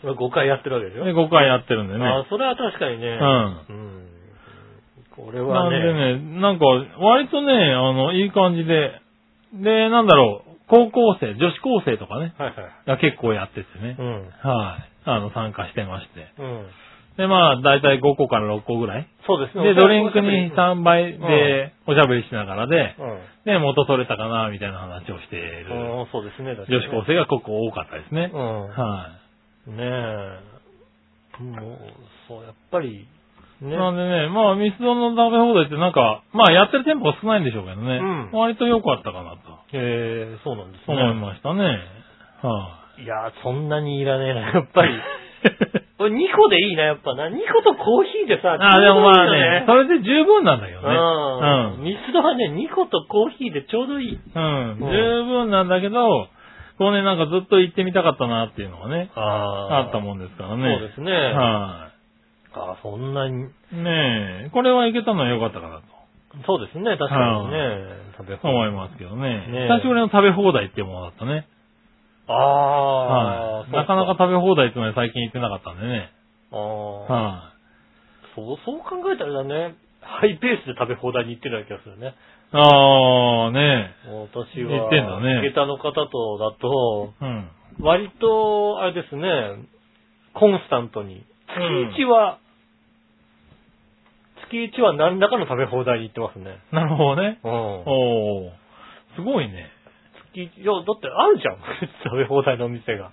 [0.01, 1.01] それ5回やってるわけでしう。
[1.01, 1.05] ょ？
[1.05, 2.05] で、5回やってるんでね。
[2.05, 3.07] ああ、それは確かにね。
[3.07, 4.07] うんうん。
[5.15, 5.79] これなんはね。
[5.79, 6.65] でね、なんか、
[6.99, 9.01] 割とね、あの、いい感じで、
[9.53, 12.87] で、なんだろう、高校生、女子高生とかね、はいはい。
[12.87, 14.29] が結構やっててねう、ん。
[14.41, 16.33] はい、あの、参加してまして。
[16.39, 16.67] うん。
[17.17, 19.07] で、まあ、だいたい5個から6個ぐらい。
[19.25, 19.63] そうですね。
[19.63, 23.19] で、ドリンクにさ3杯で、おしゃべりしながらで、うん。
[23.45, 26.55] で、元取れたかな、みたいな話をしているうん、そうですね。
[26.55, 28.31] 女子高生が結構多かったですね。
[28.33, 28.67] うん。
[28.67, 29.09] は
[29.67, 31.43] ねえ。
[31.43, 31.79] もう、
[32.27, 33.07] そう、やっぱり、い。
[33.61, 33.75] ね。
[33.75, 39.39] なんでね、まあ、ミスドの食べ放題ってなんか、まあ、やってる店舗が少ないんでしょうけどね、うん割と良かったかなと
[39.73, 40.95] ええそうなんですね。
[40.95, 41.63] 思いましたね。
[42.43, 44.93] はいやー、そんなにいらねえな、やっぱり。
[45.97, 47.27] これ2個でいいな、やっぱな。
[47.27, 50.95] 2個とコーヒーでさ、あ、でもまあちょうどいいよね、それで十分なんだけどね。
[50.95, 51.83] うん。
[51.83, 54.19] ミスドはね、2個とコーヒーでちょうどいい。
[54.35, 54.77] うん。
[54.81, 56.27] うん十分なんだけど、
[56.77, 60.77] こうね、なんかずっと行ってみたかったなっていうのがね、ああったもんですからね。
[60.79, 61.11] そうですね。
[61.11, 61.94] はあ
[62.61, 63.43] あ、そんなに。
[63.43, 63.75] い。
[63.75, 65.81] ねえ、これは行けたのは良かったかな
[66.45, 68.05] そうですね、確かにね。
[68.17, 69.45] 食べと思いますけどね。
[69.69, 71.47] 久しぶりの食べ放題っていうものだったね。
[72.27, 73.71] ああ、はい。
[73.71, 76.11] なかなか食べ放題っていうのは最近行ってなかったんでね。
[76.51, 77.53] ああ、は
[78.35, 82.07] そう、そう考えたらね、ハイペースで食べ放題に行ってるような気がするね。
[82.07, 82.11] い。
[82.51, 83.95] ああ、ね
[84.27, 87.25] 私は、行ってんだね下駄の方とだと、え。
[87.25, 87.49] うん。
[87.79, 89.67] 割と、あれですね、
[90.33, 91.25] コンスタントに。
[91.47, 92.39] 月1は、
[94.49, 96.59] 月1は何らかの食べ放題に行ってますね。
[96.71, 97.39] なるほどね。
[97.43, 97.51] うん。
[97.51, 98.51] おー。
[99.15, 99.69] すごいね。
[100.33, 101.57] 月1、いや、だってあるじゃん。
[102.03, 103.11] 食べ放題のお店が。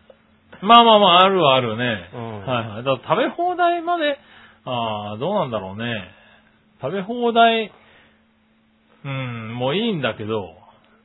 [0.60, 2.10] まあまあまあ、あるはあるね。
[2.14, 2.84] うんはいはい。
[2.84, 4.18] だから食べ放題まで、
[4.64, 6.10] ああ、どうなんだろうね。
[6.80, 7.72] 食べ放題、
[9.04, 10.54] うん、もういいんだけど、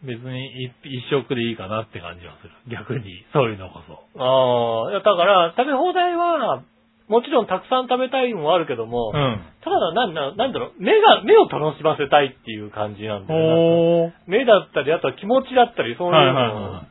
[0.03, 2.53] 別に一一食でいいかなって感じはする。
[2.69, 4.03] 逆に、そういうのこそ。
[4.19, 6.63] ああ、だから、食べ放題は、
[7.07, 9.39] もちろんたくさん食べたいのもあるけども、うん。
[9.63, 14.13] ただなんな、なんだろう、目が、目を楽しませたいっていう感じなんだよな。
[14.27, 16.83] 目だったり、あとは気持ちだったり、そういうの、はいはいは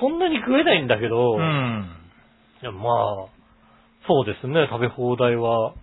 [0.00, 1.38] そんなに食えないんだけど、い。
[1.38, 1.86] うん。
[2.62, 3.26] いやまあ、
[4.06, 5.74] そうですね、食べ放題は。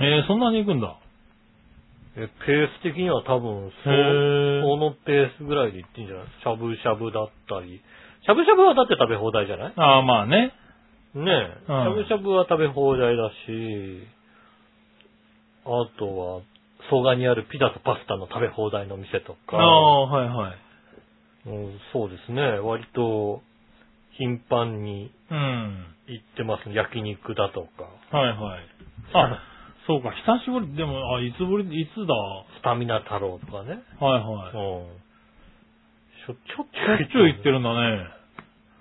[0.00, 0.96] えー、そんなに行くんだ。
[2.16, 6.24] えペース的には多分、そのペースぐらいでいってんじゃない？
[6.42, 7.80] しゃぶしゃぶだったり。
[8.26, 9.72] しゃぶしゃぶはだって食べ放題じゃない？
[9.76, 10.52] ああ、まあね。
[11.14, 14.06] ねえ、しゃぶしゃぶは食べ放題だし、
[15.64, 15.68] あ
[15.98, 16.40] とは、
[16.88, 20.58] 蘇我にあるピザとパスタの食べ放題の店とか、ああ、はいはい。
[21.46, 23.42] うんそうですね、割と
[24.18, 25.86] 頻繁にうん。
[26.06, 26.74] 行ってますね。
[26.74, 28.66] 焼肉だとか、はいはい。
[29.14, 29.42] あ、
[29.86, 32.14] そうか、久しぶり、でも、あ、いつぶり、いつだ？
[32.14, 33.82] はスタミナ太郎とかね。
[34.00, 34.56] いはい。
[34.56, 35.00] うん
[36.26, 38.19] しょ、ちょっしょっちゅう行ってるんだね。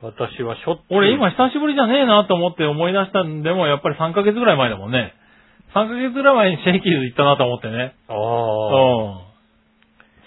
[0.01, 0.97] 私はしょっちゅう。
[0.97, 5.13] 俺今久しぶりじゃねえなと思って思い出したんでも、やっぱり3ヶ月ぐらい前だもんね。
[5.75, 7.95] 3ヶ月ぐらい前にシェイキーズ行ったなと思ってね。
[8.07, 8.19] あうあ。
[9.25, 9.29] ん。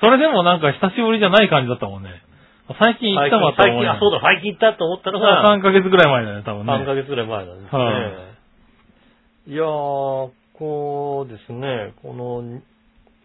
[0.00, 2.10] それでもなんか久しぶりじゃない感じだったもんね。
[2.78, 6.72] 最近行ったかった最近、あ、そうだ、最近行ったと思ったのが、3ヶ月ぐらい前だね、多分ね。
[6.72, 8.30] 3ヶ月ぐらい前なんですね。、は
[9.48, 12.60] いやー、こうですね、この、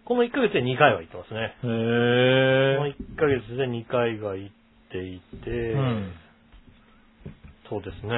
[0.05, 1.39] この1ヶ月で2回は行ってますね。
[1.41, 2.95] へこのえ。
[2.97, 4.53] 1ヶ月で2回が行っ
[4.91, 6.11] ていて、うん。
[7.69, 8.09] そうですね。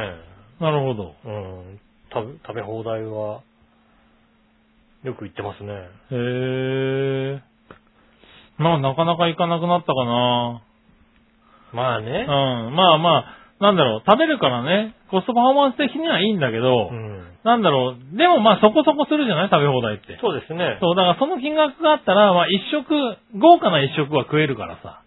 [0.60, 1.16] なるほど。
[1.26, 1.80] うん。
[2.14, 3.42] 食べ食べ放題は、
[5.04, 5.74] よく行ってますね。
[5.74, 5.78] へ
[6.12, 7.42] え。
[8.58, 10.62] まあなかなか行かなくなったかな。
[11.72, 12.76] まあねうん。。
[12.76, 13.26] まあまあ、
[13.64, 17.24] なんだろう、食べるからね、コストパフォーマンス的にはいいんだけど、うん。
[17.44, 19.50] なんだろう、でもまあそこそこするじゃない？
[19.50, 20.18] 食べ放題って。
[20.20, 20.78] そうですね。
[20.82, 22.90] そう、だからその金額があったら、まあ一食、
[23.40, 25.04] 豪華な一食は食えるからさ。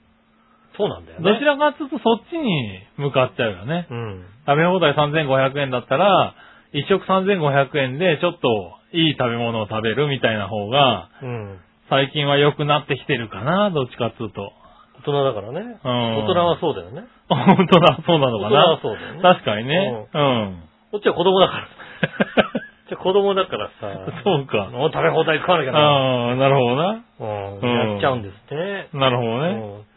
[0.76, 1.24] そうなんだよね。
[1.24, 3.86] どちらかっていうとそっちに向かっちゃうよね。
[3.90, 4.24] うん。
[4.46, 6.34] 食べ放題3500円だったら、
[6.72, 8.48] 一食3500円でちょっと
[8.96, 11.58] いい食べ物を食べるみたいな方が、うん。
[11.90, 14.52] 最近は良くなってきてるかな、どっちかっつうと。
[15.00, 15.60] 大人だからね。
[15.60, 17.04] うん大人はそうだよね。
[17.28, 18.80] 本当だ、そうなのか大人はな。
[18.80, 19.22] そうだよね。
[19.22, 20.06] 確かにね。
[20.14, 20.62] うん。
[20.92, 21.68] こっちは子供だから。
[22.88, 23.90] じゃ子供だからさ。
[24.24, 24.68] そうか。
[24.72, 25.78] 食べ放題食わなきゃな。
[25.78, 27.04] ああ、なるほどな。
[27.20, 27.60] うん。
[27.60, 28.88] うんやっちゃうんですね。
[28.92, 29.91] なるほどね。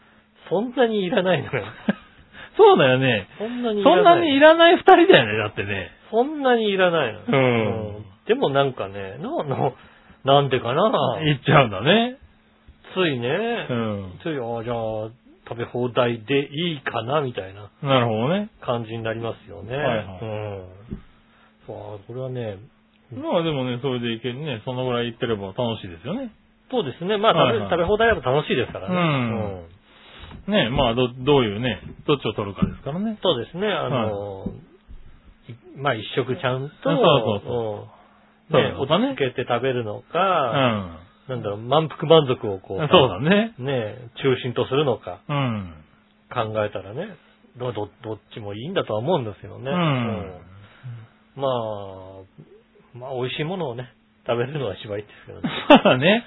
[0.50, 1.64] うんそんなにいらないのよ。
[2.56, 3.28] そうだよね。
[3.38, 4.02] そんなにいらない。
[4.02, 5.90] そんなにいらない二人だよね、だってね。
[6.10, 7.20] そんなにいらないの。
[7.26, 7.36] う
[8.00, 9.72] んでもなんかね、な、な、
[10.24, 11.20] なんでかな。
[11.24, 12.16] 言っちゃうんだね。
[12.94, 14.18] ついねう、ん。
[14.22, 15.10] つい、あじゃあ、
[15.48, 18.48] 食べ放題でいいかな、みたいななるほどね。
[18.60, 19.76] 感じになりますよね。
[19.76, 20.64] はいはいうん。
[21.66, 22.56] そう、これはね、
[23.14, 24.60] まあでもね、それでいけるね。
[24.64, 26.30] そのぐらい行ってれば楽しいですよね。
[26.70, 27.16] そうですね。
[27.18, 28.94] まあ、食べ,、はいはい食べ放題だと楽しいですからね。
[28.96, 29.75] うん
[30.48, 33.18] ねまあど、どういうね、どっちを取るかですからね。
[33.22, 33.68] そうですね。
[33.68, 34.46] あの、
[35.48, 37.88] いまあ、一食ちゃんと、そうそうそ
[38.50, 40.98] うね、そうだね落ち着けて食べるのうか、ん。
[41.28, 43.54] なんだろう、満腹満足をこう、そうだね。
[43.58, 45.74] ね、中心とするのかうん。
[46.30, 47.16] 考えたらね、
[47.58, 49.70] どどどっちもいいんだとは思うんですけどね。
[49.70, 50.56] うんうん
[51.36, 51.52] まあ、
[52.96, 53.92] まあ、美味しいものをね、
[54.26, 55.50] 食べるのが一番いいですけどね。
[55.68, 56.24] そうだね。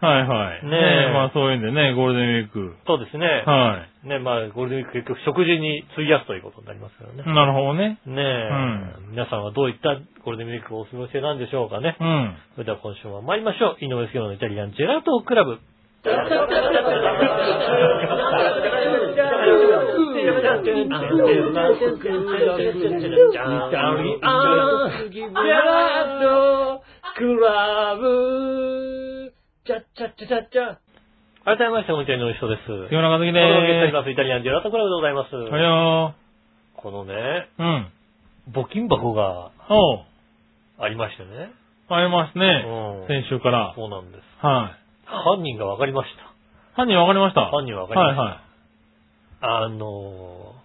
[0.00, 0.66] はいはい。
[0.66, 2.76] ねええまあそういうんでね、ゴールデンウィーク。
[2.86, 3.26] そうですね。
[3.44, 7.22] はね、まあ、ゴールデンウィーク結局食事に費やすということになりますからね。
[7.22, 7.26] い。
[7.26, 8.00] なるほどね。
[8.06, 8.48] ねえ、
[9.10, 11.96] 皆さんはどういったゴールデンウィークをお過ごしなんでしょうかね。
[12.00, 12.36] うん。
[12.54, 13.84] それでは今週も参りましょう。
[13.84, 15.58] 井上杉のイタリアンジェラートクラブ。
[29.70, 32.66] 改めまして、本日の人です。
[32.90, 34.10] 杉村和樹でお届けしておりーます。
[34.10, 35.30] イタリアンジェラートクラブでございます。
[35.30, 35.36] す。
[35.36, 36.14] はいよ
[36.74, 37.62] このね、ー。
[37.62, 37.86] うん。
[38.50, 40.04] 募金箱がおう。
[40.80, 41.52] ありましてね。
[41.88, 42.64] ありますね。
[42.66, 43.72] うん先週から。
[43.76, 44.24] そうなんです。
[44.44, 45.06] はい。
[45.06, 46.34] 犯人が分かりました。
[46.74, 47.46] 犯人分かりました？
[47.46, 49.66] 犯人分かりましたはいはい。
[49.66, 50.58] あのー、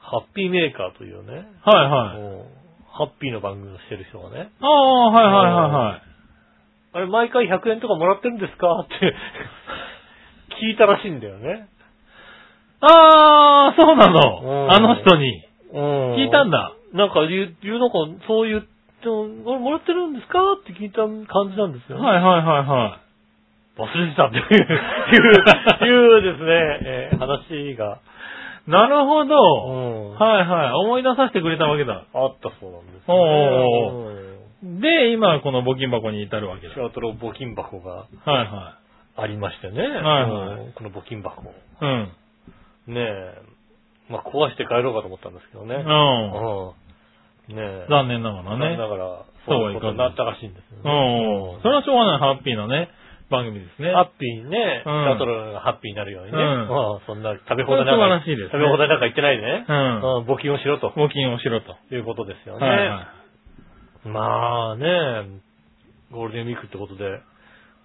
[0.00, 2.20] ハッピーメーカーというね、はいはい。
[2.20, 2.46] もう
[2.92, 6.11] ハッピーの番組をしてる人がね、ああ、はいはいはいはい。
[6.94, 8.68] あれ毎回100円とかもらってるんですか？
[8.80, 9.14] って
[10.62, 11.66] 聞いたらしいんだよね。
[12.80, 14.72] ああ、そうなうんの。
[14.72, 15.44] あの人に。
[15.72, 16.72] うん聞いたんだ。
[16.92, 20.38] なんか言う、言うのか、そう言って、ももらってるんですか？
[20.52, 22.98] って聞いた感じなんですよ、はいはいはいは
[23.78, 24.44] 忘れてたって いう、
[25.86, 27.98] いう、いうですね、えー話が、
[28.68, 28.70] い。
[28.70, 29.34] なるほうど。
[29.36, 30.72] んはいはい。
[30.72, 32.02] 思い出させてくれたわけだ。
[32.14, 34.31] あったそうなんですおよ、ーね。
[34.62, 36.74] で、今この募金箱に至るわけだ。
[36.74, 38.78] シャートロ募金箱がはいは
[39.16, 39.82] ありましてね。
[39.82, 41.42] はいはいうんこの募金箱。
[41.42, 41.52] い。
[41.80, 42.94] うん。
[42.94, 43.42] ねえ。
[44.08, 45.74] まあ、壊して帰ろうかと思ったんですけどね。
[45.74, 45.82] うん。
[45.82, 47.56] うん。
[47.56, 47.86] ねえ。
[47.88, 48.48] 残念ながらね。
[48.50, 51.58] 残念ながら、そういいうことになったらしいんですようね。
[51.58, 51.62] ん。
[51.62, 52.88] それはしょうがないハッピーなね、
[53.30, 53.92] 番組ですね。
[53.92, 56.38] ハッピーにね、シうんャトルがハッピーになるようにね。
[56.38, 59.66] うんまあそんな食べ放題なんか、それは素晴らしいですね食べ放題なんか言ってないでね。
[59.68, 60.22] うん。
[60.22, 61.74] うん、募金をしろと募金をしろと。
[61.90, 62.66] いうことですよね。
[62.66, 63.21] はいは
[64.04, 64.84] まあね、
[66.10, 67.22] ゴールデンウィークってことで、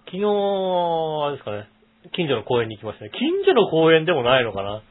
[0.06, 1.69] 昨日、あれですかね、
[2.13, 3.12] 近所の公園に行きましたね。
[3.13, 4.77] 近所の公園でもないのかな。
[4.80, 4.82] い。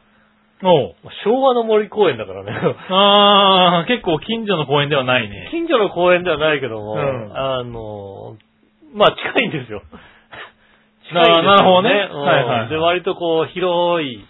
[0.63, 0.95] おう。
[1.25, 2.53] 昭和の森公園だからね。
[2.89, 5.49] あー、結構近所の公園ではないね。
[5.51, 8.37] 近所の公園ではないけども、うんあの、
[8.95, 9.83] まあ近いんですよ。
[9.93, 14.25] あ ーなるほどねうんはいはいはいで、割とこう広い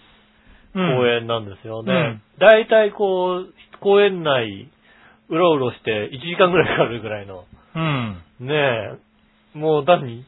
[0.75, 1.93] うん公園なんですよね。
[1.93, 4.67] うんだいたいこう、公園内、
[5.29, 7.45] うろうろして1時間ぐらいかかるぐらいの。
[7.75, 8.21] うん。
[8.39, 8.53] ね
[9.55, 10.25] え、もう何？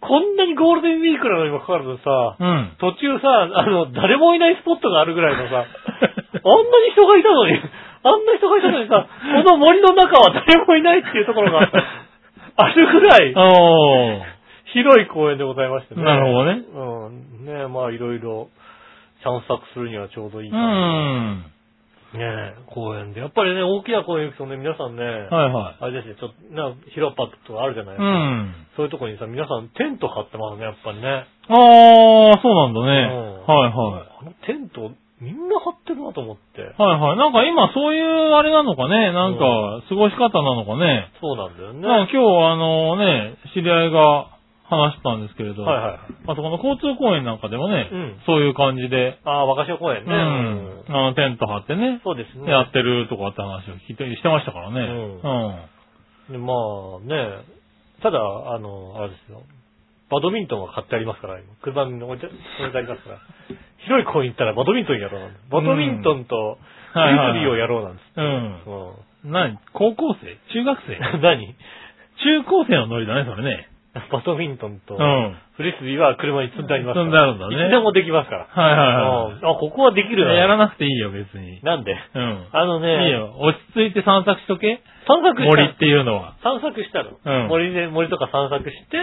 [0.00, 2.76] こんなにゴールデンウィークなのにもかかわらずさ、うん。
[2.80, 7.60] 途中さ、あの、誰もいないスポットがあるぐらいのさ、 あんなに人がいたのに、
[8.02, 9.06] あんな人がいたのにさ、
[9.44, 11.68] この森の中は誰もいないっていうところが
[12.56, 13.34] あるぐらい。
[14.72, 16.02] 広い公園でございましてね。
[16.02, 16.62] なるほどね。
[16.72, 17.44] うん。
[17.44, 18.48] ねえ、まあいろいろ
[19.22, 21.44] 散策するにはちょうどいいうん。
[22.12, 23.20] ねえ、公園で。
[23.20, 25.76] やっぱりね、大きな公園行くとね、皆さんね、はいはい。
[25.78, 28.10] あれですね、ちょっと、な広場とかあるじゃないですうか。
[28.10, 28.66] ん。
[28.76, 31.26] そういうとこにさ、皆さんテント張ってますね、やっぱりね。
[31.48, 33.14] あー、そうなんだね。
[33.14, 34.08] うんはいはい。
[34.22, 36.62] あのテント、みんな張ってるなと思って。
[36.62, 37.16] はいはい。
[37.16, 41.12] なんか今そういうあれなのかね、なんか過ごし方なのかね。
[41.20, 42.08] そうなんだよね。
[42.10, 44.39] 今日あのね、知り合いが
[44.70, 45.98] 話したんですけれど、はいはい。
[46.30, 50.14] あそこの交通公園なんかでもね、うんそういう感じで、ああ、若潮公園ね。
[50.14, 52.50] うん、あのテント張ってね、そうですね。
[52.50, 54.80] やってるとかって話を聞いてしてましたからね。
[54.80, 56.32] うんうん。
[56.32, 57.42] でまあね、
[58.02, 59.42] ただ、あの、あれですよ。
[60.10, 63.18] バドミントンは買ってありますから、車に置いて、置いてありますから。
[63.86, 65.28] 広い公園行ったらバドミントンやろうな。
[65.50, 66.58] バドミントンと
[66.92, 68.12] フリはいはいはいスビーをやろうなんです。
[68.16, 68.24] うん。
[69.24, 69.32] うん。
[69.32, 69.58] 何？
[69.72, 70.36] 高校生？
[70.52, 70.98] 中学生？
[71.18, 71.54] 何？
[72.22, 73.69] 中高生のノリだね、それね。
[73.92, 75.36] バドミントンとうん。
[75.56, 77.06] フリスビーは車に積んでありますから。
[77.06, 78.46] 積んであるんだねいつでもできますから。
[78.46, 79.42] はいはいはい。
[79.42, 80.34] うんあ、ここはできるな。
[80.34, 81.60] やらなくていいよ、別に。
[81.62, 81.96] なんで？
[82.14, 82.46] うん。
[82.52, 83.34] あのね、いいよ。
[83.38, 84.80] 落ち着いて散策しとけ。
[85.08, 86.36] 散策した森っていうのは。
[86.42, 87.18] 散策したの。
[87.18, 88.96] うん森で、森とか散策して、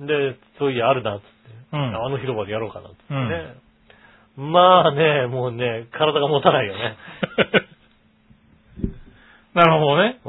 [0.00, 0.06] うん。
[0.06, 1.28] で、そういやあるな、つって。
[1.72, 1.96] うん。
[1.96, 3.54] あの広場でやろうかな、つってね。
[4.36, 6.96] まあね、もうね、体が持たないよね。
[9.54, 10.18] なるほどね。
[10.24, 10.28] う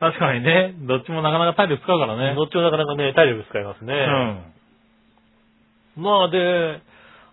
[0.00, 0.74] 確かにね。
[0.88, 2.18] どっちもなかなか体力使うからん。
[2.18, 2.34] ね。
[2.34, 3.92] どっちもなかなかね、体力使いますね。
[5.96, 6.02] うん。
[6.02, 6.80] まあで、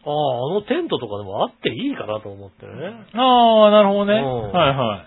[0.04, 2.72] ああ、あのテントとかでもあっていいかなと思ってね。
[3.14, 4.20] ああ、なるほどね。
[4.20, 5.06] うんはいは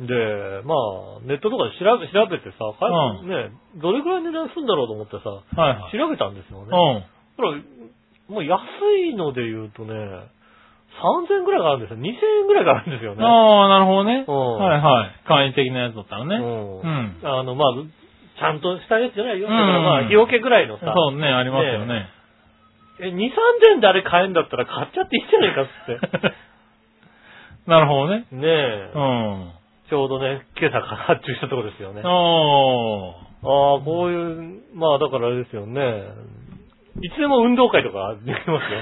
[0.00, 0.06] い。
[0.06, 5.98] で、まあ、ネットとかで調べ、調べてさ、かうんね、どれくらい値段するんだろうと思ってさ、はいはい。
[5.98, 6.70] 調べたんですよね。
[6.70, 7.02] うん。
[7.02, 8.58] だから、もう安
[9.10, 9.94] いので言うとね、
[11.00, 11.98] 3000円くらいがあるんですよ。
[11.98, 13.24] 2000円くらいがあるんですよね。
[13.24, 14.24] ああ、なるほどね。
[14.26, 15.26] うんはいはい。
[15.26, 16.36] 簡易的なやつだったらね。
[16.36, 17.74] うんうんあの、まあ、
[18.38, 19.48] ちゃんとしたやつじゃないよ。
[19.48, 20.92] うんだからまあ、日よけぐらいのさ。
[20.94, 22.08] そうね、ありますよね。
[23.00, 23.20] え、2、3000
[23.74, 26.34] 円であれ買えんだったら買っちゃっていいんじゃないかっつって。
[27.66, 28.26] なるほどね。
[28.30, 29.50] ねえ、うん。
[29.88, 32.02] ちょうどね、今朝発注したところですよね。
[32.04, 33.78] あおー。
[33.80, 36.04] あ、こういう、まあだからあれですよね。
[37.02, 38.80] いつでも運動会とかできますよ。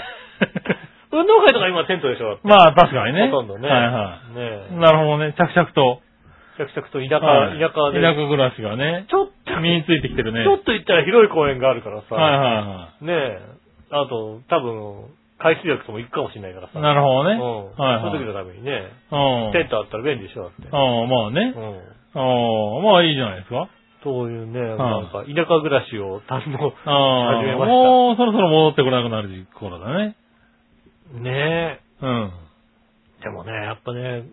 [1.12, 2.40] 運動会とか今テントでしょ？
[2.42, 3.28] まあ確かにね。
[3.28, 3.68] ほとんどね。
[3.68, 4.80] はいはねい。
[4.80, 5.34] なるほどね。
[5.36, 6.00] 着々と。
[6.56, 8.00] 着々と田舎、はい田舎で。
[8.00, 10.44] 田舎暮らしがね、ちょっと、身についてきてるね。
[10.44, 12.14] ちょっと行ったら広い公園があるからさ。
[12.14, 13.40] はいはねえ。
[13.90, 16.78] あと、多分、海水浴とも行くかもしれないからさ。
[16.78, 16.94] いはい。
[16.94, 17.36] なるほどね。
[17.36, 17.76] うん。
[17.76, 18.12] はいはい。
[18.12, 18.88] そういう時のためにね。
[19.12, 19.52] うん。
[19.52, 20.68] テントあったら便利でしょ、だって。
[20.70, 21.60] ああ、まあねう。
[21.60, 21.76] ん。
[22.16, 23.68] ああ、まあいいじゃないですか。
[24.04, 26.58] そういうね、いなんか、田舎暮らしを堪能。
[26.58, 30.16] 始めましたもうそろそろ戻ってこなくなる頃だね。
[31.12, 32.32] ねうん。
[33.20, 33.24] え。
[33.24, 34.24] でもね、やっぱね、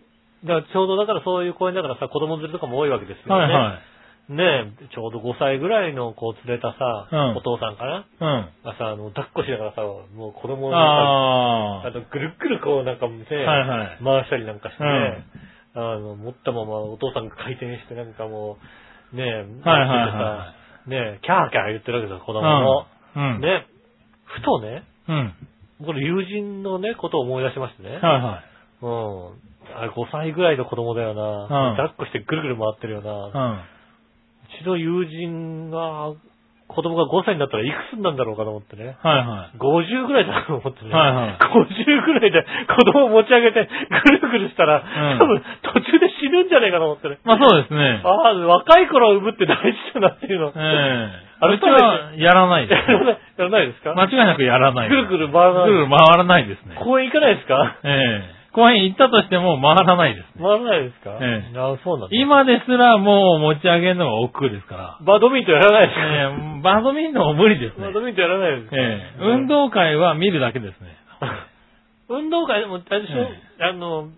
[0.44, 3.42] だからちょうどだからそういう公園だからさ、子供連れとかも多いわけですよね。
[3.42, 3.82] はいはい。
[4.30, 4.44] ね
[4.80, 8.06] え、ちょうど5歳ぐらいの子を連れたさ、うんお父さんかな？
[8.20, 8.48] うん。
[8.64, 15.26] がさ、あの、抱っこしながらさ、もう子供をなんか、ああの、ぐるっぐるこうなんかね、はいはい回したりなんかしてね、
[15.74, 18.58] あの、持ったままお父さんが回転してなんかも
[19.12, 20.54] う、ねえ、はいはいは
[20.86, 22.86] さねえ、キャーキャー言ってるわけですよ、子供も。
[23.14, 23.20] あ。
[23.20, 23.40] うん。
[23.40, 23.66] ね、
[24.24, 25.34] ふとね、うん。
[25.84, 27.90] これ友人のね、ことを思い出しましてね。
[27.90, 28.84] はいはい。
[28.84, 29.50] うん。
[29.76, 31.70] あれ5歳ぐらいの子供だよな。
[31.70, 33.10] うん抱っこしてぐるぐる回ってるよな。
[33.12, 33.60] ううん。
[34.62, 36.12] ちの友人が、
[36.70, 38.94] 子供が5歳になったらいくつになるんだろうかと思ってね。
[39.02, 39.58] はいはい。
[39.58, 40.94] 50ぐらいだと思ってね。
[40.94, 45.42] はいはい50ぐらいで子供を持ち上げてぐるぐるしたら、ん多分
[45.74, 47.18] 途中で死ぬんじゃないかと思ってね。
[47.24, 48.00] まあそうですね。
[48.04, 50.52] ああ、若い頃産むって大事だなっていうの。
[50.54, 52.90] ええあれはやらないです。
[52.92, 53.94] やらない、やらないですか？
[53.94, 54.88] 間違いなくやらない。
[54.90, 55.66] ぐるぐる回らない。
[55.66, 56.76] ぐるぐる回らないですね。
[56.84, 57.78] 公園行かないですか？
[57.82, 60.42] ええ公園行ったとしても回らないですね。
[60.42, 61.18] 回らないですか？
[61.20, 62.16] ええあそうなんだ。
[62.16, 64.98] 今ですらもう持ち上げるのが億劫ですから。
[65.06, 67.92] バドミントンやらないですか、ええバドミントンも無理ですねバ。
[67.92, 70.96] ドミントンやらないですか、ええ運動会は見るだけですね。
[72.08, 73.18] 運動会でも、あれでしょ、
[73.60, 74.08] えあの、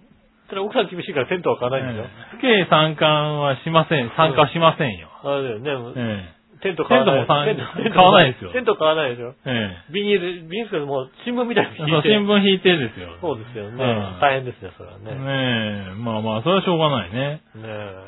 [0.49, 2.09] それ奥さん厳しいからテントは買わないんでしょ、え
[2.39, 4.11] え計参観はしません。
[4.17, 5.09] 参加しませんよ。
[5.25, 6.25] あれだよね、え
[6.63, 7.55] テント買わない。
[7.55, 12.09] テントも買わないですよテント買わないでしょええビニール、ビニールも、新聞みたいに引いて。
[12.09, 13.19] 新聞引いてですよ。
[13.21, 13.83] そうですよね。
[13.83, 15.11] うん大変ですね、それはね。
[15.11, 17.43] ねねえ、まあまあ、それはしょうがないね。
[17.57, 17.59] え。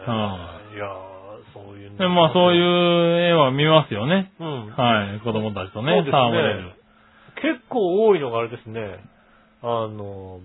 [0.06, 1.14] はいやー
[1.54, 4.32] そういうのでまあそういう絵は見ますよね。
[4.40, 4.70] うん。
[4.74, 6.72] はい、子供たちとねそうです、ね戯れる。
[7.36, 8.98] 結構多いのがあれですね。
[9.62, 10.40] あの、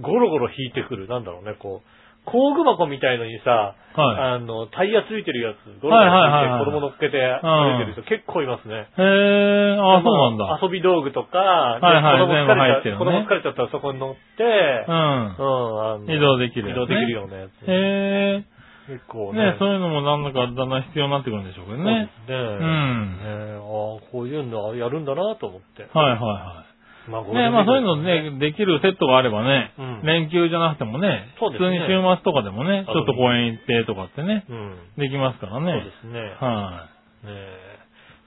[0.00, 1.08] ゴロゴロ引いてくる。
[1.08, 1.88] なんだろうね、こう。
[2.26, 8.74] 工具箱みたいのにさ、はあの、タイヤついてるやつ、ゴロゴロ子供乗っけて歩いてる人結構いますね。
[8.74, 9.00] い。
[9.00, 10.60] へえ、あ、そうなんだ。
[10.60, 16.10] 遊び道具とか、はいはい子供疲れちゃね子供疲れちゃったらそこに乗って、ううん、あのん。
[16.10, 17.52] 移動できるね移動できるようなやつ。
[17.64, 18.44] へ
[18.86, 19.38] 結構え。
[19.38, 19.52] ね。
[19.52, 22.10] ねそういうのもなんだかだんだん必要になってくるんでしょうけどね。
[22.26, 22.58] そうですね。
[22.60, 25.88] うんねああ、こういうのやるんだなと思って。
[25.92, 26.65] はいはいはい。
[27.08, 34.78] まあ、ねまあそういうのね、できるセットがあればね、うん連休じゃなくてもね、そうですね普通に週末とかでもね、あちょっと公園行ってとかってね、うん。
[34.96, 35.84] できますからそうね。
[35.84, 36.20] ですね。
[36.40, 36.88] は
[37.24, 37.78] ねえ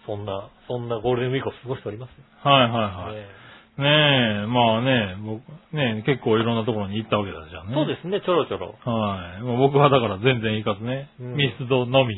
[0.06, 2.10] そんな、そんなゴールデンウィークを過ごしております。
[2.12, 2.48] い。
[2.48, 3.16] はいはいはい。
[3.16, 3.40] ね
[3.80, 5.40] ねえ、まあね、僕、
[5.72, 7.74] ね結構いろんなところに行ったわけだじゃんね。
[7.76, 8.76] そうですね、ちょろちょろ。
[8.84, 9.42] はい。
[9.42, 12.16] もう僕はだから全然行かずね、うんミスドのみ。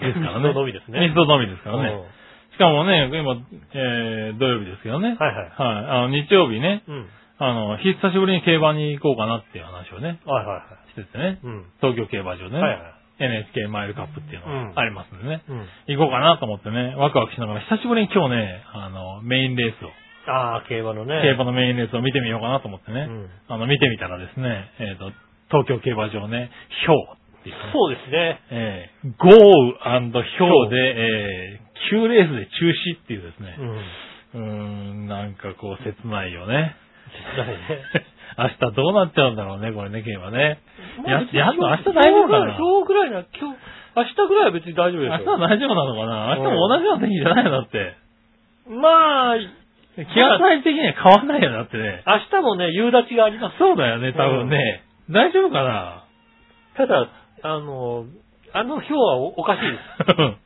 [0.00, 0.48] ですからね。
[0.48, 1.96] ミスドのみですねミスドのみですからね。
[2.54, 3.34] うんしかもね、今、
[3.74, 5.16] えー、土曜日ですけどね。
[5.18, 5.50] はいはい。
[5.50, 6.06] はい。
[6.06, 7.06] あの、日曜日ね、うん。
[7.38, 10.94] あの、久しぶりに競馬に行こうかなっていう話をね、はいはいはい。
[10.94, 11.40] しててね。
[11.42, 11.66] うん。
[11.82, 12.94] 東京競馬場でね、はいはい。
[13.18, 15.42] NHK マイルカップっていうのうんがありますんでね。
[15.48, 15.66] うん。
[15.98, 19.90] 行こうかなと思ってね、ワクワクしながら、久しぶりに今日ね、あの、メインレースを、
[20.30, 21.22] ああ、競馬のね。
[21.22, 25.10] 競馬のメインレースを見てみようかなと思ってね、うんあの、見てみたらですね、えっ、と、
[25.50, 28.40] 東京競馬場ね、ひょうっていうね、そうですね。
[28.48, 33.56] えー豪雨ひょうで、えー、9レースで中止っていうですね
[34.34, 34.40] う、ん。
[34.40, 36.74] うーん、なんかこう切ないよね。
[37.36, 37.56] ないね。
[38.36, 40.58] 明日どうなっちゃうんだろうね、これね、競馬ね。
[41.06, 43.58] や、まあやっと明日大丈夫かな今日ぐらいな、今日、
[43.94, 45.18] 明日ぐらいは別に大丈夫ですよ。
[45.18, 47.94] 明日は大丈夫なのかな明日も同じような天気じゃないのだって。
[48.66, 52.02] まあ、気圧配置的には変わんないよなってね。
[52.06, 53.58] 明日もね、夕立ちがあります。
[53.58, 54.82] そうだよね、多分ね。
[55.10, 56.04] 大丈夫かな
[56.76, 57.08] ただ、
[57.44, 58.06] あの、
[58.54, 60.40] あの表はおおかしいです。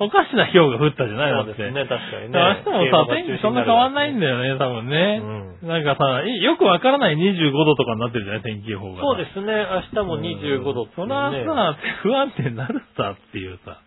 [0.00, 1.52] おかしな氷が降ったじゃないだって。
[1.52, 2.64] そうですね、確かにね。
[2.64, 5.20] 明日もさ、天気そんな変わんないんだよね、多分ね。
[5.62, 9.02] うなんかさ、いよくわからない25度とかになってるじゃない、天気予報が。
[9.02, 13.78] そうですね、明日も25度ってそらさ、不安定になるさっていうさ。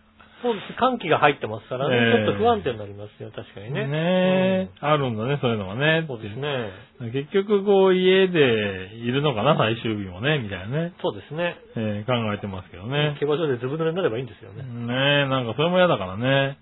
[0.44, 0.76] そうです。
[0.76, 3.88] 寒気が入ってますからね、ええちょっと不安定になりますよ、確かにね。
[3.88, 6.04] ねえ、あるんだね、そういうのがね。
[6.06, 6.68] そうですね。
[7.16, 10.92] 結局、こう、家でいるのかな、最終日もね、みたいなね。
[11.00, 11.56] そうですね。
[11.76, 13.16] えー考えてますけどね。
[13.18, 14.62] 競馬場でずぶ濡れになればいいんですよね。
[14.62, 16.58] ねえ、なんかそれも嫌だからね。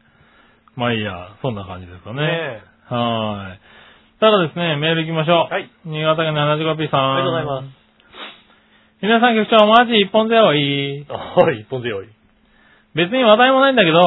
[0.77, 2.23] まあいいや、そんな感じですかね。
[2.23, 3.59] ねはーい。
[4.21, 5.53] ただですね、メール行きましょう。
[5.53, 5.69] はい。
[5.85, 7.15] 新潟県 75P さん。
[7.17, 7.83] ありがとうございます。
[9.03, 11.05] 皆さん局長、マジ一本背負い。
[11.11, 12.22] はい、一本強い。
[12.95, 14.01] 別に話題もないんだけど、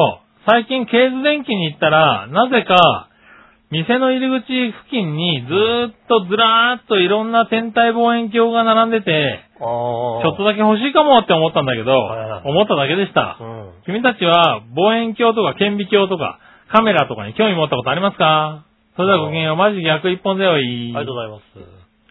[0.46, 3.08] 最近ケーズ電機に行ったら、なぜか、
[3.72, 9.66] 店の入り口付近にずーっとずらーっといろんな天体望遠鏡が並んでて、ああ。
[9.66, 13.44] ちょっとだけ欲しいかもって思ったんだけどはいはい、思っただけでしたう。
[13.44, 13.72] ん。
[13.86, 16.38] 君たちは望遠鏡とか顕微鏡とか
[16.70, 18.66] カメラとかに興味持ったことありますか？
[18.94, 20.62] それではごきげんよう、マジ逆一本背負あい。
[20.62, 21.42] りがとうございます。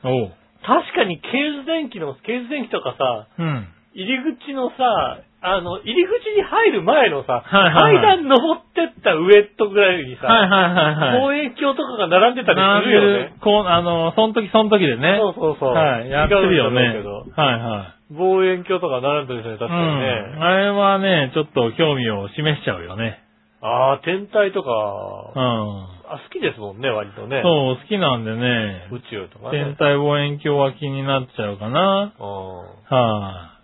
[0.04, 0.32] おう。
[0.66, 3.68] 確かにケーズ電機の、ケーズ電機とかさ、うん。
[3.94, 11.22] 入り口のさ、あの、入り口に入る前のさ、はいはいはい階段登ってった上とぐらいにさ、はいはいはいはい。
[11.22, 13.38] 望遠鏡とかが並んでたりするよね。
[13.42, 15.18] こう、あの、その時その時でね。
[15.22, 15.74] そうそうそう。
[15.74, 16.82] はい、やってるよね。
[16.82, 18.14] 違うんだろうけどはいはい。
[18.14, 20.00] 望遠鏡とか並んでるんですね、確かにうん。
[20.02, 20.42] ね。
[20.42, 23.22] あれはね、ちょっと興味を示しちゃうよね。
[23.62, 25.96] ああ、天体とか、うん。
[26.06, 27.42] あ好きですもんね、割とね。
[27.42, 28.90] そう、好きなんでね。
[28.92, 29.66] 宇宙とかね。
[29.66, 32.14] 天体望遠鏡は気になっちゃうかな。
[32.20, 33.55] うんはい、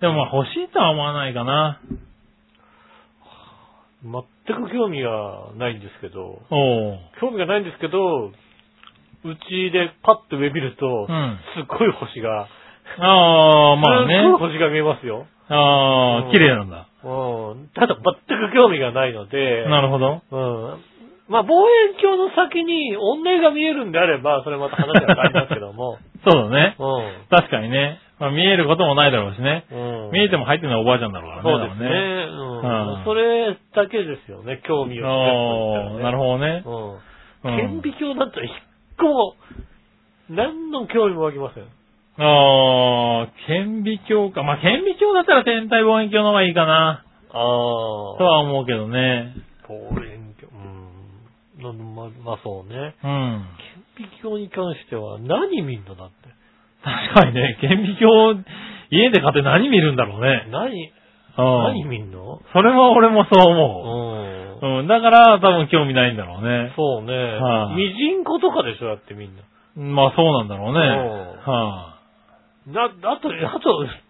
[0.00, 1.80] でもまあ欲しいとは思わないかな。
[4.02, 6.40] 全く興味がないんですけど。
[7.20, 8.32] 興味がないんですけど、う
[9.48, 12.48] ちでパッと上見ると、うんすっごい星が、
[12.98, 14.38] ああ、まあねすっ。
[14.38, 15.26] ごい星が見えますよ。
[15.48, 16.88] ああ、うん綺麗なんだ。
[17.04, 17.68] うん。
[17.74, 20.22] ただ全く興味がないので、なるほど。
[20.30, 20.36] う
[20.76, 20.84] ん。
[21.28, 25.98] まあ、望遠鏡の先に女が見えるんであれば、それまた話が変わりますけども。
[26.26, 26.76] そうだね。
[26.76, 26.82] う
[27.30, 28.00] 確かにね。
[28.20, 29.64] まあ見えることもないだろうしね。
[29.72, 29.74] ん。
[29.74, 30.12] うん。
[30.12, 31.64] 見えても入ってるのはおばあちゃんだろうからね。
[31.64, 31.88] そうですね。
[31.88, 33.00] うん。
[33.00, 36.60] うんそれだけですよね、興味を示すとああ、なるほほどね。
[36.62, 37.00] ど。
[37.44, 37.54] ううん。
[37.54, 38.52] ん顕微鏡だったら一
[38.98, 39.34] 個も、
[40.28, 41.64] 何の興味も湧きません。
[41.64, 44.42] ああ、顕微鏡か。
[44.42, 47.04] まあ、顕微鏡だったら天体望遠鏡の方がいいかな。
[47.32, 47.38] ああ。
[48.18, 49.34] とは思うけどね。
[49.68, 50.52] 望遠鏡。
[51.64, 51.78] うん。
[51.78, 52.94] なままあそうね。
[53.02, 53.46] うん。
[53.96, 56.14] 顕微鏡に関しては何見んのだって。
[56.82, 58.44] 確かにね、顕微鏡、
[58.90, 60.48] 家で買って何見るんだろうね。
[60.50, 60.92] 何、
[61.38, 61.62] うん。
[61.64, 62.40] 何見んの？
[62.52, 64.76] それは俺もそうう思ん。
[64.76, 64.80] う。
[64.80, 64.86] うん。
[64.86, 66.72] だから多分興味ないんだろうね。
[66.76, 67.12] そうね。
[67.14, 69.42] はいミジンコとかでしょ、だってみんな。
[69.76, 70.80] まあそうなんだろうね。
[70.80, 71.96] うんは
[72.66, 73.32] な、あと、あと、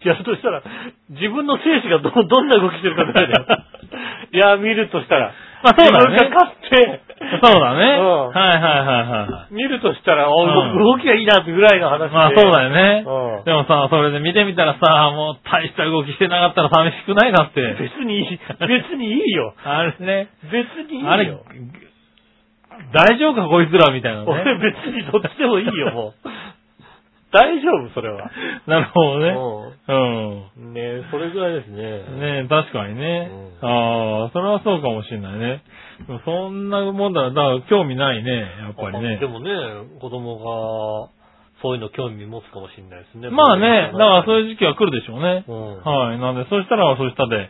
[0.03, 0.61] やるとしたら、
[1.09, 3.45] 自分の精子がど、どんな動きしてるかぐらいだよ。
[4.33, 5.31] いや、見るとしたら。
[5.63, 7.97] まあそうだね自分が買って、そうだね。
[7.97, 12.09] うんはいはいはいは見るとしたら、おうん動きがいいなってぐらいの話い。
[12.09, 12.15] で。
[12.17, 13.05] まあそうだよね。
[13.05, 17.61] うんでもさ、それで見てみたらさ、もう大した動きしてなかったら寂しくないだって。
[17.77, 19.53] 別にいい、別にいいよ。
[19.63, 20.29] あれね。
[20.49, 21.09] 別にいいよ。
[21.09, 21.29] あれ、
[22.93, 24.73] 大丈夫かこいつらみたいな俺ね。
[24.73, 26.13] 別にどっちでもいいよ、もう。
[27.31, 28.29] 大丈夫、それは。
[28.67, 29.29] なるほどね。
[29.87, 30.65] うん。
[30.65, 30.73] うん。
[30.73, 31.81] ねえそれぐらいですね。
[31.81, 33.31] ねえ、確かにね。
[33.61, 35.61] ああ、それはそうかもしれないね。
[36.25, 39.27] そんなもんだら、だから興味ないね、やっぱりねで。
[39.27, 39.51] もね、
[39.99, 41.09] 子供が、
[41.61, 43.29] そういうの興味持つかもしれないですね。
[43.29, 44.43] まあね、だからそういう。
[44.45, 45.45] いう時期は来るでしょうね。
[45.47, 45.83] うん。
[45.83, 46.19] はい。
[46.19, 47.49] なんで、そしたら、そしたで、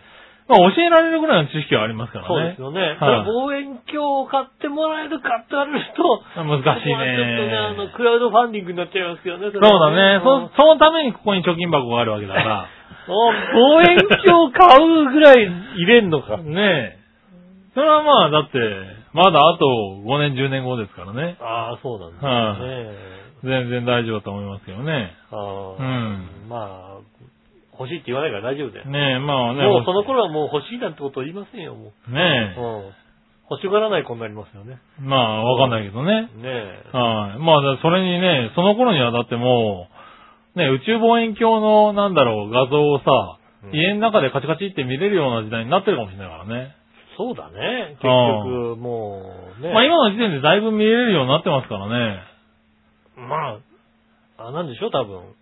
[0.52, 2.28] まあ教えられるぐらいの知識はありますからね。
[2.28, 2.97] そうですよね。
[2.99, 6.04] はい望遠鏡を買ってもらえるかって言われると、
[6.36, 7.78] 難しいそこはちょっとね、あね。
[7.78, 9.52] の、クラウドファンディングになっちゃいますけどね。
[9.52, 10.20] そそうだね。
[10.20, 12.68] うんそ、そのためにここに貯金箱があるわけだか
[13.08, 16.43] 望遠鏡買うぐらい入れんのから。。
[16.43, 17.02] ねえ。
[17.74, 18.60] それはまあ、だって、
[19.14, 19.66] まだあと
[20.06, 21.38] 5年、10年後ですからね。
[21.41, 22.91] ああ、そうなんですはいね。
[23.43, 25.14] 全然大丈夫だと思いますけどね。
[25.32, 25.39] ああ
[25.80, 26.97] うんまあ、
[27.82, 28.86] 欲しいって言わないから大丈夫だよ。
[28.86, 29.65] ねえ、まあね。
[29.65, 32.11] もうその頃はもう欲しいなんてこと言いませんよ、もう。
[32.11, 32.93] ねうん。
[33.49, 34.79] 欲しがらない子になりますよね。
[34.99, 35.01] え。
[35.01, 36.21] まあ、わかんないけどね。
[36.21, 36.89] ねえ。
[36.93, 37.39] はい。
[37.39, 39.88] まあ、だそれにね、その頃にはだっても
[40.55, 43.05] う、ね、宇宙望遠鏡の、なんだろう、画像をさ、
[43.36, 43.41] うん
[43.73, 46.73] 家の中でカチカチって見れるような時代になってるかもしれないからね。
[47.15, 47.95] そうだね。
[48.01, 49.21] 結あ局、も
[49.59, 49.71] う、ね。
[49.71, 52.23] まあ今の時点でだいぶ見れるようになってますからね。
[53.17, 53.59] ま
[54.39, 55.36] あ、あ、なんでしょう、多分。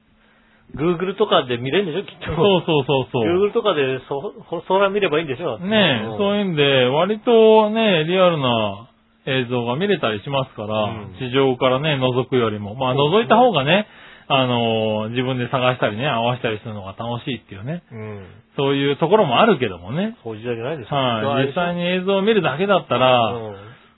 [0.75, 2.35] Google とかで見れるんでしょ、きっと。
[2.35, 3.47] そうそうそうそう。
[3.47, 8.89] Google とかでそ、そ空見ればいいんでしょねえ、うんそういうんで、割とね、リアルな
[9.25, 12.75] 映像が見れたりしますから、うん地上からね、覗くよりも。
[12.75, 13.87] まあ覗いた方がね、
[14.31, 17.81] あの、自分で探したりね、合わせたりするのが楽しいっていうね。
[17.91, 18.25] うん。
[18.55, 20.17] そういうところもあるけどもね。
[20.23, 20.97] そういう時代じゃないですよ。
[20.97, 21.47] はい。
[21.47, 23.55] 実際に映像を見るだけだったら、うん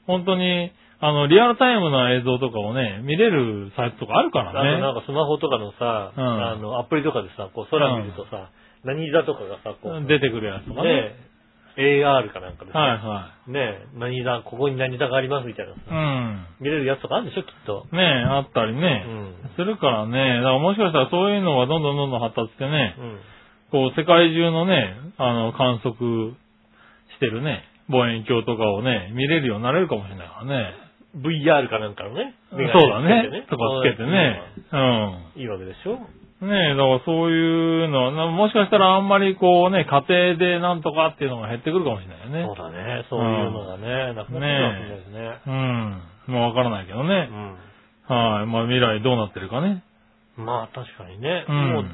[0.07, 5.01] 本当に、あの、リアルタイムの映像とかをね、見れるサイトとかあるからあの、なんね。
[5.01, 8.49] かスマホとかのさ、うんあの、アプリとかでさ、こう空見るとさ、
[8.85, 10.93] 何座とかがさ、こう、出てくるやつとかね。
[10.93, 11.15] ね、
[11.77, 15.89] AR かなんかでさ、はいはね、何座、ここに何座がありますみたいなさ、い。
[15.89, 16.45] うん。
[16.59, 17.87] 見れるやつとかあるんでしょ、きっと。
[17.91, 19.55] ねあったりうね、ん。
[19.55, 23.19] するからね、だからもしかしたらそういうのがどんどんどんどん発達してね、うん。
[23.71, 25.95] こう世界中のね、あの、観測
[27.15, 30.90] してるね、望遠鏡とかをね、見れるようになれるかもしれないからね。
[31.17, 32.35] VR かなんかのね。
[32.51, 32.59] そう
[32.89, 33.45] だね。
[33.49, 34.41] とかつけてね。
[34.71, 34.79] うん。
[34.79, 35.41] うん。
[35.41, 35.99] いいわけでしょ？
[36.45, 42.45] ねえ、だからそういうのは、なもしかしたらあんまりこうね、家庭でなんとかっていうのが減ってくるかもしれないよね。
[42.47, 43.05] そうだね。
[43.09, 45.39] そういうのがね、なくなってくるかもしれないですね。
[45.45, 46.01] うん。
[46.33, 47.29] もうわからないけどね。
[48.07, 48.47] はい。
[48.47, 49.83] まあ未来どうなってるかね。
[50.39, 50.45] うん。
[50.45, 51.45] まあ確かにね。
[51.47, 51.85] うんもう、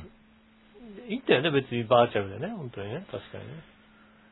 [1.09, 2.53] いいんだよね、別にバーチャルでね。
[2.55, 3.05] 本当にね。
[3.11, 3.49] 確かにね。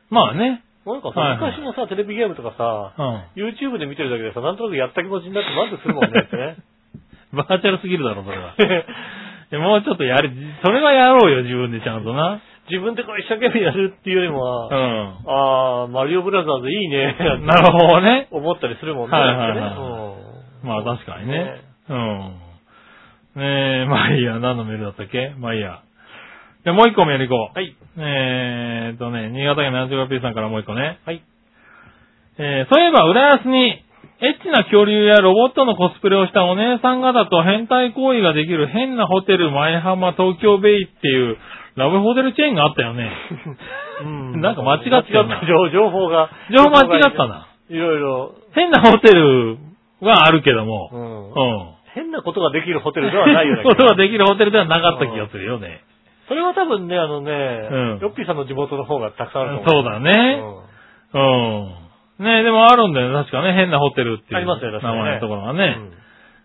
[0.08, 0.62] まあね。
[0.86, 3.42] なんかさ、はいはい昔のさ、テレビゲームとかさう、ん。
[3.42, 6.56] YouTube で見てるだけでさ、なんとなくやった気持ちになって満足するもんねってね。
[7.34, 8.54] バーチャルすぎるだろ、それは。
[9.60, 10.30] もうちょっとやる、
[10.64, 12.40] それはやろうよ、自分でちゃんとな。
[12.68, 15.16] 自分でこう一生懸命やるっていうよりもうは、ん。
[15.26, 17.14] あー、マリオブラザーズいいね。
[17.46, 18.26] なるほどね。
[18.30, 19.16] 思ったりするもんね。
[19.16, 21.60] はいはいはいまあ確かにね。
[21.88, 22.32] うん。
[23.36, 25.34] ねえ、まあいいや、何のメールだったっけ？
[25.38, 25.80] まあいいや。
[26.66, 27.54] じゃあもう一個メール行こう。
[27.54, 27.76] はい。
[27.94, 30.98] えーっとね、新潟県 75P さんからもう一個ね。
[31.06, 31.22] はい。
[32.42, 33.86] えー、そういえば、浦安に、
[34.18, 41.36] エッチな恐竜やロボットのコスプレをしたお姉さん方と変態行為ができる変なホテル前浜東京ベイっていう
[41.76, 43.12] ラブホテルチェーンがあったよね。
[44.02, 45.04] うん なんか間違ってた
[45.46, 46.30] 情 情報が。
[46.50, 47.46] 情報間違ったな。
[47.70, 48.32] いろいろ。
[48.54, 49.58] 変なホテル
[50.00, 50.90] はあるけども。
[50.92, 51.76] うんうん。
[51.94, 55.80] 変なことができるホテルではないような気ことができきるホテルではなかった気がするよね。
[56.28, 57.30] それは多分ね、あのね、
[57.70, 59.82] うんヨッピーさんの地元の方がたくさんあると思う。
[59.84, 60.42] そうだね。
[61.14, 61.18] う
[62.22, 62.24] ん。
[62.24, 63.14] ねでもあるんだよね。
[63.24, 65.76] 確かね、変なホテルっていうありますよ確かにね名前のところがうんね。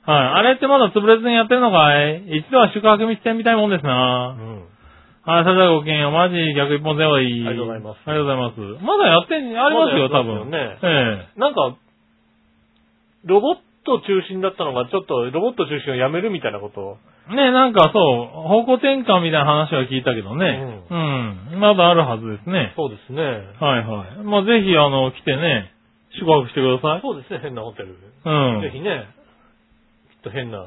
[0.06, 0.18] はい。
[0.38, 2.40] あれってまだ潰れずにやってるのかい？
[2.40, 4.42] 一度は宿泊見てみたいもんですなう。
[4.42, 4.66] ん。
[5.24, 6.12] はい、それではごきげんよう。
[6.12, 7.48] マジ逆一本ゼロいい。
[7.48, 8.86] ありがとうございますありがとうございます。
[8.86, 10.52] まだやってん、ありますよ、多まだやってますよ分。
[10.52, 10.78] ね
[11.38, 11.78] えなんか、
[13.26, 16.82] ロボット中心だったのが、ちょっとロボット中心をやめるみたいなこと？
[16.82, 16.98] を。
[16.98, 17.11] え。
[17.30, 20.84] ねなんかそう、方向転換みたいな話は聞いたけどね。
[20.90, 21.60] うん。
[21.60, 22.74] まだあるはずですね。
[22.76, 23.22] そうですね。
[23.60, 24.24] はいはい。
[24.24, 25.72] まあぜひ、あの、来てね、
[26.18, 27.02] 宿泊してください。
[27.02, 27.96] そうですね、変なホテル。
[28.26, 28.62] うん。
[28.62, 29.06] ぜひね、
[30.12, 30.66] きっと変な、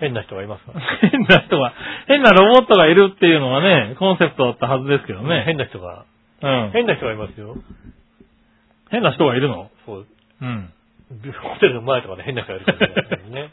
[0.00, 0.80] 変な人がいますから。
[1.08, 1.72] 変な人が、
[2.08, 5.44] 変なロボットがいるっていうのがね、コンセプトだったはずですけどね。
[5.46, 6.04] 変な人が、
[6.42, 6.70] うん。
[6.72, 7.54] 変な人がいますよ。
[8.90, 9.70] 変な人がいるの？
[9.86, 10.06] そう。
[10.42, 10.72] うん。
[11.10, 13.50] ホテルの前とかで変な人がいるかもしれないですね。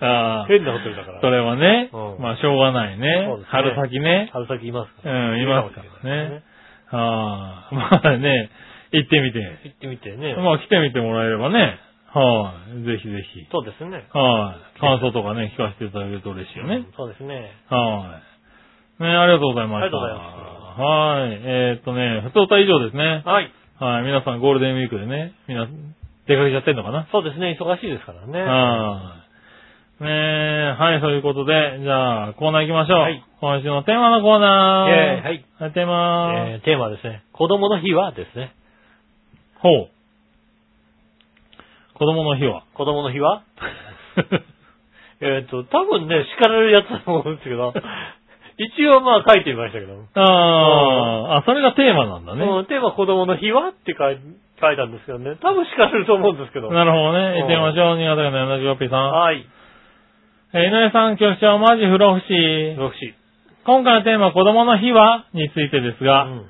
[0.00, 0.46] ああ。
[0.46, 1.20] 変なホテルだから。
[1.20, 3.26] それはね、うんまあしょうがないね。
[3.28, 4.30] そうですね春先ね。
[4.32, 5.36] 春先いますかうら。
[5.36, 6.42] ん、いますからね。
[6.90, 8.50] ああ、 まあね、
[8.92, 9.38] 行ってみて。
[9.64, 10.34] 行ってみてね。
[10.36, 11.78] まあ来てみてもらえればね。
[12.10, 13.46] はい、ぜひぜひ。
[13.52, 14.04] そうですね。
[14.14, 16.84] はい、感想とかね、聞かせていただけると嬉しいよね。
[16.96, 17.52] そうですね。
[17.68, 18.20] は
[18.98, 19.02] い。
[19.02, 19.84] ね、ありがとうございました。
[19.84, 20.80] ありがとうございます。
[20.80, 21.40] はい。
[21.44, 23.22] えーっとね、普通歌以上ですね。
[23.26, 23.50] はい。
[23.78, 24.02] はい。
[24.04, 25.66] 皆さんゴールデンウィークでね、みんな
[26.26, 27.06] 出かけちゃってんのかな？
[27.12, 28.42] そうですね、忙しいですからね。
[28.42, 29.27] はい。
[30.00, 32.98] ねえ、はい、そういうことで、じゃあ、コーナー行きましょう。
[33.00, 34.90] はい今週のテーマのコーナー。
[34.90, 35.44] イェーイはい。
[35.60, 35.72] はい。
[35.72, 38.52] テーマ、えーテーマはですね、子供の日はですね。
[39.62, 39.90] ほう。
[41.94, 42.64] 子供の日は。
[42.74, 43.44] 子供の日は？
[45.22, 47.74] えっと、多分ね、叱られるやつだと思うんですけど、
[48.58, 49.94] 一応まあ書いてみましたけど。
[50.14, 52.44] あーあ、それがテーマなんだね。
[52.44, 54.18] うん、テーマ子供の日はって書い
[54.60, 55.36] 書いたんですけどね。
[55.40, 56.72] 多分叱られると思うんですけど。
[56.72, 57.18] なるほどね。
[57.18, 57.98] うん行ってみましょう。
[57.98, 59.12] 新潟県の柳ピーさん。
[59.12, 59.46] はい。
[60.54, 62.32] えー井上さん、局長、マジ不老不死。
[62.32, 63.14] よし。
[63.66, 66.46] 今回のテーマ、子供の日はについてですが、うん。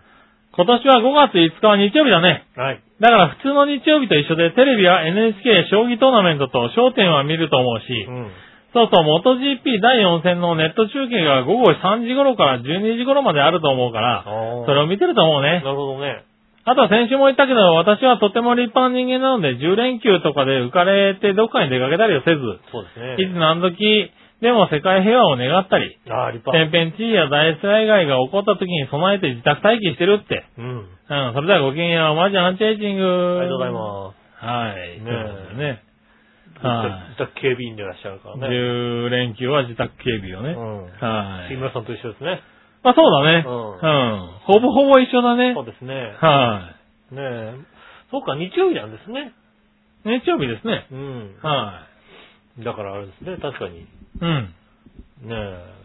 [0.54, 2.46] 今年は5月5日は日曜日だね。
[2.54, 2.82] はい。
[3.00, 8.30] だから普通の日曜日と一緒で、テレビは NHK 将棋トーナメントと焦点は見ると思うし、うん。
[8.72, 14.22] そうそう、MotoGP 第4戦のネット中継が午後3時頃から12時頃まであると思うから、
[14.64, 15.70] それを見てると思うねな。
[15.70, 16.22] るほどね。
[16.64, 22.40] あとは先週も言ったけど、私はとても立派な人間なので、10連休とかで浮かれてどっかに出かけたりはせず、
[22.70, 23.16] そうですね。
[23.24, 26.70] いつ何時でも世界平和を願ったり、ああ、立派。
[26.70, 30.46] 天変地異や大災害が起こった時に備えて自宅待機してるって。
[30.58, 30.78] うん。
[30.78, 33.40] うん、それではごきげんよう、マジアンチエイジング。
[33.40, 34.18] ありがとうございます。
[34.38, 34.44] す。
[34.46, 35.00] はい。
[35.00, 35.82] ねそうですね。
[36.58, 38.46] 自はい宅自宅警備員でいらっしゃるからね。
[38.46, 40.54] 10連休は自宅警備をね。
[40.54, 40.86] うん。
[40.86, 41.48] はい。
[41.50, 42.40] 木村さんと一緒ですね。
[42.82, 43.44] まあそうだね。
[43.46, 44.30] ううん。
[44.46, 45.66] ほぼほぼ一緒だねそう。
[45.66, 45.94] ですね。
[46.20, 46.74] は
[47.10, 47.54] ねえ。
[48.10, 49.32] そうか、日曜日なんですね。
[50.04, 50.20] い。
[50.20, 50.86] 日曜日ですね。
[50.90, 51.36] うん。
[51.42, 51.86] は
[52.64, 53.80] だからあれですね、確かに。
[53.80, 53.86] い。
[54.20, 54.54] うん。
[55.22, 55.78] ねえ。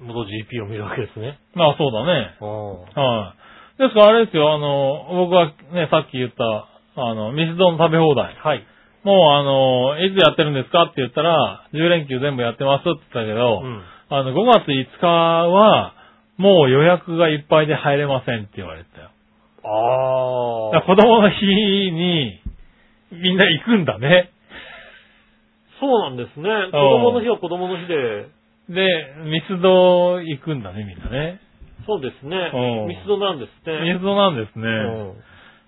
[0.00, 1.38] 元 GP を見るわけですね。
[1.54, 2.36] まあそうだね。
[2.40, 2.80] うん。
[2.82, 3.34] は
[3.78, 3.78] い。
[3.78, 8.34] ですからあれですよ、あの、僕がね、さっき言った、あの、ミスドの食べ放題。
[8.36, 8.66] はい。
[9.02, 13.82] もうあの、いつやってるんですかって言ったら、10連休全部やってますって言ったけど、うん。
[14.10, 15.93] あの、5月5日は、
[16.36, 19.10] もう予約がいっぱいで入れませんって言われたよ。
[19.64, 20.82] ああ。
[20.82, 22.40] 子供の日に、
[23.12, 24.30] みんな行くんだね。
[25.80, 26.48] そうなんですね。
[26.70, 28.28] 子供の日は子供の日で、
[28.68, 31.40] で、ミスド行くんだね、みんなね。
[31.86, 32.86] そうですねう。
[32.86, 33.92] んミスドなんですね。
[33.92, 34.64] ミスドなんですね。
[34.64, 34.68] う
[35.12, 35.14] ん。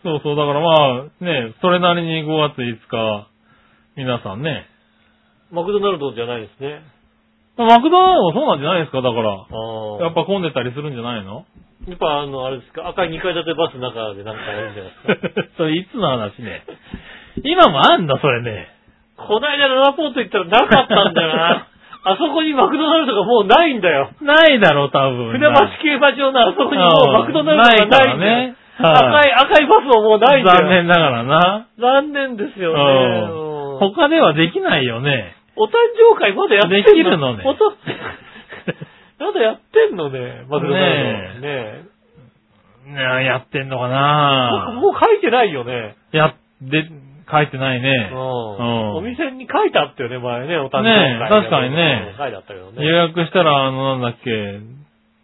[0.03, 3.29] そうそう、だからまあ、ね、それなりに5月5日、
[3.97, 4.67] 皆さんね。
[5.51, 6.81] マクドナルドじゃないですね。
[7.65, 9.31] マクドナルドもそうなんじゃないですか、だから。
[9.33, 10.05] ああ。
[10.05, 11.47] やっぱ混んでたりするんじゃないの？
[11.89, 14.93] やっぱあの、あれですか、赤い2階建てバスの中でなんかやるんじゃない
[15.23, 15.43] ですか？
[15.57, 16.63] それいつの話ね？
[17.45, 18.69] 今もあんだ、それね。
[19.17, 21.67] こないだララポート行ったらなかったんだよな。
[22.09, 24.11] あそこにマクドナルドがもうないんだよ。
[24.21, 25.33] ないだろ、多分。
[25.33, 28.17] 船橋競馬場のあそこにもうマクドナルドがないんだよ。
[28.19, 30.59] ねはい赤い、赤いバスももうないんだよ。
[30.61, 31.67] 残念ながらな。
[31.79, 33.27] 残念ですよね。
[33.81, 35.36] 他ではできないよね。
[35.57, 36.85] お誕生会まだやってんの？
[36.85, 37.73] できるのねおと
[39.19, 40.97] まだやってんのね、マクドナル
[41.35, 41.41] ド。
[41.41, 43.91] ねねねやってんのかえ。
[43.91, 44.71] な？
[44.81, 45.97] もう書いてないよね？
[46.13, 46.85] や、で、
[47.31, 48.11] 書いてないね。
[48.13, 48.23] うんう
[48.63, 50.93] んお店に書いてあったよね、前ね、お誕生会。
[50.93, 52.87] ねえ確かにねうん書いてあったけど予ね。
[52.87, 54.61] 約したら、あの、なんだっけ、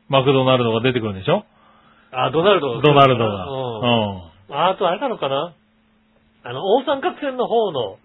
[0.09, 1.45] マクドナルドが出てくるんでしょ？
[2.13, 2.81] あ、ドナルド。
[2.81, 3.31] ドナルドうん
[4.51, 4.71] が。
[4.71, 5.53] あとあれなのかな？
[6.45, 7.99] あの、大三角線の方の、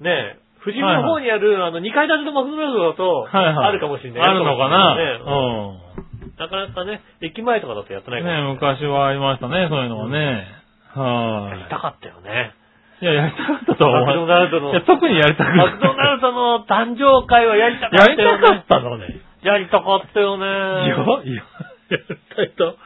[0.00, 3.66] ねえ、富士見の方にある、あの、2階建てのマクドナルドだと、はいはい。
[3.68, 4.22] あるかもしれない。
[4.22, 4.94] あるのかな？
[4.94, 5.92] ねう
[6.38, 8.24] なかなかね、駅前とかだとやってないん。
[8.24, 8.46] から。
[8.46, 10.46] ね昔はありましたね、そういうのがね。
[10.94, 12.54] はやりたかったよね。
[13.00, 13.04] い。
[13.04, 14.06] いや、やりたかったと思う。
[14.06, 18.40] マクドナルドのいや、特にやりたくマクドナルドの誕生会はやりたかやりったよね。
[18.40, 19.20] たかったのね。
[19.42, 20.46] やりたかったよね。
[20.46, 21.42] いや、いや、
[21.90, 22.76] やりたいと、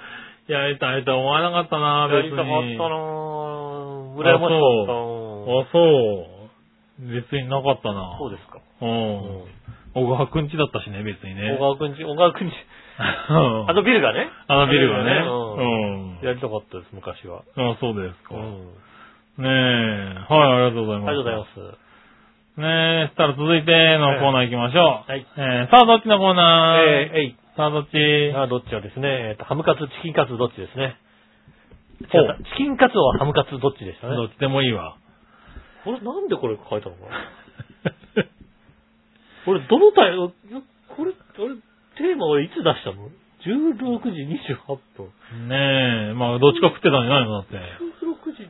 [0.49, 2.37] やりたいと思わなかったな、別に。
[2.37, 4.17] やりたかったなぁ。
[4.17, 6.36] 羨ましかったあ、そう。
[6.99, 8.17] 別になかったな。
[8.19, 8.59] そうですか。
[8.81, 9.45] うん。
[9.95, 11.57] 小川くんちだったしね、別にね。
[11.59, 12.53] 小川くんち、小川くんち、
[12.99, 14.29] ああのビルがね。
[14.49, 15.25] あのビルがね。
[15.27, 16.25] うんうん。
[16.25, 17.43] やりたかったです、昔は。
[17.57, 18.35] あそうですか。
[18.35, 18.73] うん。
[19.39, 20.33] ねえ。
[20.33, 21.09] はい、ありがとうございます。
[21.09, 21.53] ありがとうございます。
[22.57, 22.61] す。
[22.61, 22.67] ね
[23.05, 25.11] え、そしたら続いてのコーナー行きましょう。
[25.11, 26.81] はいえーさあ、どっちのコーナー？
[26.81, 27.37] えー、えい。
[27.57, 28.33] さあ、どっち？
[28.35, 30.97] あどっちはですね、えっと、ハムカツ、チキンカツどっちですね。
[32.01, 32.09] チ
[32.57, 34.17] キンカツはハムカツどっちでしたね。
[34.17, 34.97] どっちでもいいわ。
[35.87, 38.27] これなんでこれ書いたのかな？
[39.47, 40.33] これどのタイこ
[41.05, 41.55] れ、俺、
[41.97, 43.09] テーマはいつ出したの
[43.47, 44.27] ?16 時
[44.67, 45.49] 28分。
[45.49, 47.33] ねえ、まあ、どっちか食ってたんじゃないの？
[47.39, 47.55] だって。
[47.55, 48.43] 16時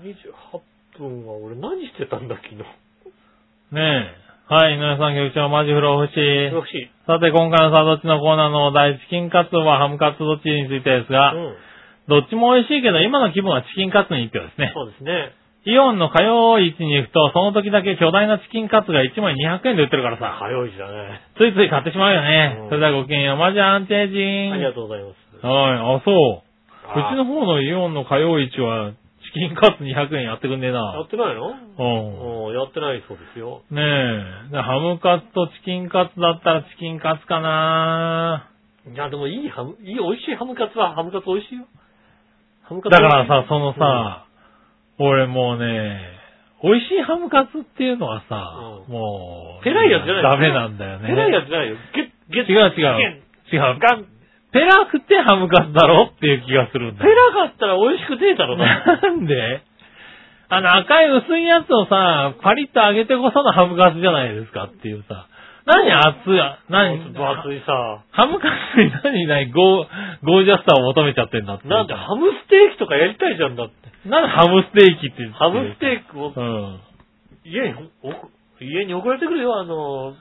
[0.96, 2.56] 28分は俺何してたんだ、昨日。
[2.56, 2.64] ね
[3.76, 4.26] え。
[4.48, 6.90] はい、井上さん局長、マジフローフシ。
[7.06, 11.54] さて、今回のさあ、どっちのコーナーのお題、チキンカツはハムカツどっちについてですが、うん。
[12.08, 14.70] どっちも美味しいけど、今の気分はチキンカツに一票ですね。
[14.72, 15.34] そうですね。
[15.66, 21.20] イオンの火曜市に行くと、その時だけ巨大なチキンカツが1枚200円で売ってるからさ、早い時だね。
[21.36, 22.58] ついつい買ってしまうよね。
[22.62, 24.54] うんそれではごきげんよう、マジアンチェイジン。
[24.54, 25.46] ありがとうございます。
[25.46, 26.42] はい、あ、そう。
[26.86, 28.92] あうちの方のイオンの火曜市は、
[29.34, 31.08] チキンカツ200円やってくんねえやなっ。
[31.10, 31.50] てないの？
[31.50, 32.46] うん。
[32.46, 33.62] うん、やってないそうですよ。
[33.70, 34.52] ねえ。
[34.52, 38.48] でハムカツとチキンカツだったらチキンカツかな
[38.86, 41.66] いや、でもいいハム、いい、美味しいハムカツはハムカツ美味しいよ。
[42.62, 44.25] ハムカツだからさ、そのうんさ、
[44.98, 46.00] 俺もうね、
[46.62, 48.36] 美味しいハムカツっていうのはさ、
[48.86, 51.08] うんもう、ペライやつじゃないダメなんだよね。
[51.08, 51.76] ペライやつじゃないよ。
[51.94, 53.22] ゲゲ違う違う。
[53.52, 53.78] 違う。
[53.78, 54.06] ガン。
[54.52, 57.14] ペラくてハムカツだろっていう気がするんだペよ。
[57.14, 59.62] ラがあったら美味しくねえだろ、だってなんで？
[60.48, 65.28] あの赤い薄いやつをさ、パリッと揚げてこそのハムカツじゃないですかっていうさ。
[65.66, 66.38] 何熱い、
[66.70, 68.04] 何、分厚いさ。
[68.12, 69.86] ハムカツに何何ゴー、
[70.22, 71.66] ゴージャスさを求めちゃってんだって。
[71.66, 73.74] なんでハムステーキとかやりたいじゃんだって。
[74.08, 76.80] なんでハムステーキって言ってハムステーキをうん。
[77.44, 78.10] 家にお、
[78.62, 80.14] 家に送られてくるよ、あの、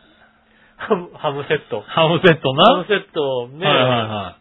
[0.77, 1.81] ハム、ハムセット。
[1.81, 2.65] ハムセットな。
[2.65, 3.67] ハムセットね。
[3.67, 4.37] はいはいは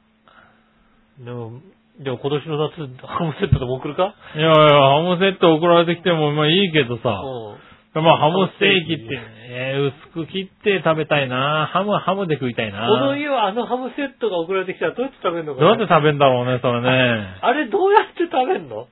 [1.21, 1.61] でも、
[2.01, 4.15] でも今年の夏、ハムセットでも送るか？
[4.35, 4.39] い。
[4.39, 7.11] いやいや、ハムセット送られてきても、まあいいけどさ。
[7.11, 7.74] うん。
[8.01, 9.87] まあハムステーキって、ハムステーキえー
[10.19, 11.69] 薄く切って食べたいな。
[11.73, 12.89] ハムはハムで食いたいな。
[12.89, 17.39] この家はあのハムセットが送られてきたらどうやって食べるのかどうやなって食べんだろうね、それね。
[17.41, 18.89] あれどうやって食べるの？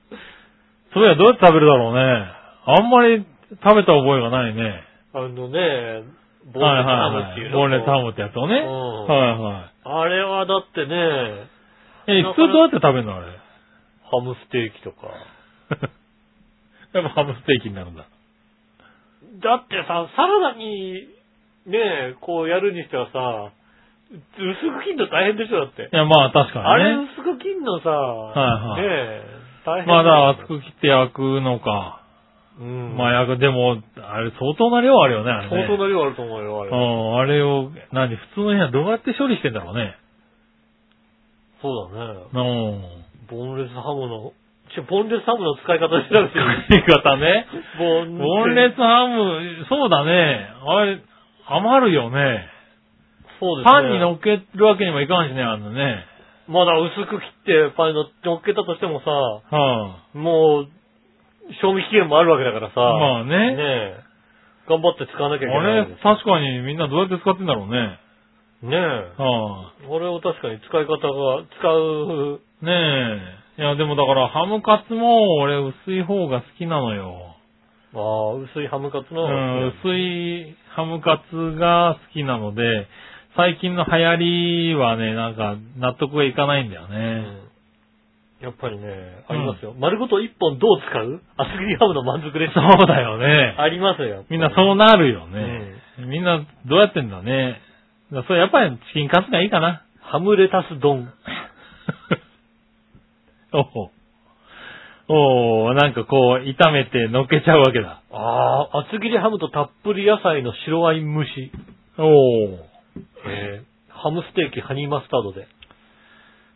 [0.93, 1.99] そういや、どうやって食べるだろうね。
[2.65, 3.25] あんまり
[3.63, 4.83] 食べた覚えがないね。
[5.13, 6.03] あのね、
[6.53, 7.25] ボーはいネットハはいはい。
[7.27, 7.57] ムっていうの。
[7.57, 8.55] ボンレットハムってやつをね。
[8.55, 10.95] うんはいはあれはだってね、
[12.07, 12.19] い。
[12.19, 13.25] え、普通どうやって食べるのあれ？
[14.11, 15.07] ハムステーキとか。
[16.93, 18.05] やっぱハムステーキになるんだ。
[19.43, 21.07] だってさ、サラダに、
[21.65, 23.51] ねこうやるにしてはさ、
[24.11, 24.19] 薄
[24.79, 25.89] く切るの大変でしょ、だって。
[25.91, 27.09] いや、まあ確かあれにね。
[27.17, 29.23] 薄く切んのさ、はいねえ、
[29.65, 30.47] 大変まあだから厚く。
[30.59, 32.01] く切って焼くのか。
[32.59, 32.95] うん。
[32.95, 35.65] まあ焼く、でも、あれ相当な量あるよね、あれね。
[35.65, 36.69] 相当な量あると思うよ、あれ。
[36.69, 39.95] うん、あれを、何、普通の人はどうやって処理してんだろうね。
[41.61, 42.19] そうだね。
[42.33, 43.37] うん。
[43.37, 44.33] ボンレスハムの、
[44.75, 46.29] ちょ、ボンレスハムの使い方調べてる。
[46.69, 47.45] 言い方ね。
[47.77, 50.49] ボンボンレスハム、そうだね。
[50.65, 51.01] あれ、
[51.45, 52.49] 余るよね。
[53.39, 53.71] そうですね。
[53.71, 56.05] パンに乗っけるわけにもいかんしね、あのね。
[56.47, 60.67] まだ薄く切ってパンに乗っけたとしてもさ、はもう、
[61.61, 62.79] 賞味期限もあるわけだからさ。
[62.79, 64.03] まあねねえ。
[64.67, 67.99] 頑張って使わなきゃいけあれないわけです。、確かにみんなどうやって使ってんだろうね。
[68.63, 69.21] ねえ。
[69.21, 72.65] はこれを確かに使い方が、使う、い。
[72.65, 73.42] ねえ。
[73.57, 77.35] いや、でもだから、ハムカツも俺薄い方が好きなのよ。
[77.93, 82.87] ああ、薄いハムカツの、うん、薄いハムカツが好きなので、
[83.35, 84.15] 最近の流行
[84.71, 87.21] りはね、なんか納得がいかないんだようね。
[87.21, 87.43] ん
[88.41, 89.73] やっぱりね、ありますよ。
[89.79, 91.21] 丸ごと一本どう使う？
[91.37, 92.59] 厚切りハムの満足レシピ。
[92.59, 93.55] そうだよね。
[93.57, 94.25] ありますよ。
[94.29, 95.75] みんなそうなるよね。
[95.99, 97.61] みんなどうやってんだね。
[98.11, 99.85] だそれやっぱりチキンカツがいいかな。
[100.01, 101.09] ハムレタス丼。
[103.53, 103.91] お
[105.69, 105.73] お。
[105.73, 108.01] なんかこう、炒めて乗っけちゃうわけだ。
[108.11, 111.51] ああ、厚切りハムとたっぷり野菜の白ワイン蒸し。
[111.97, 112.09] おお。
[113.27, 113.73] えー
[114.03, 115.47] ハムステーキハニーマスタードで。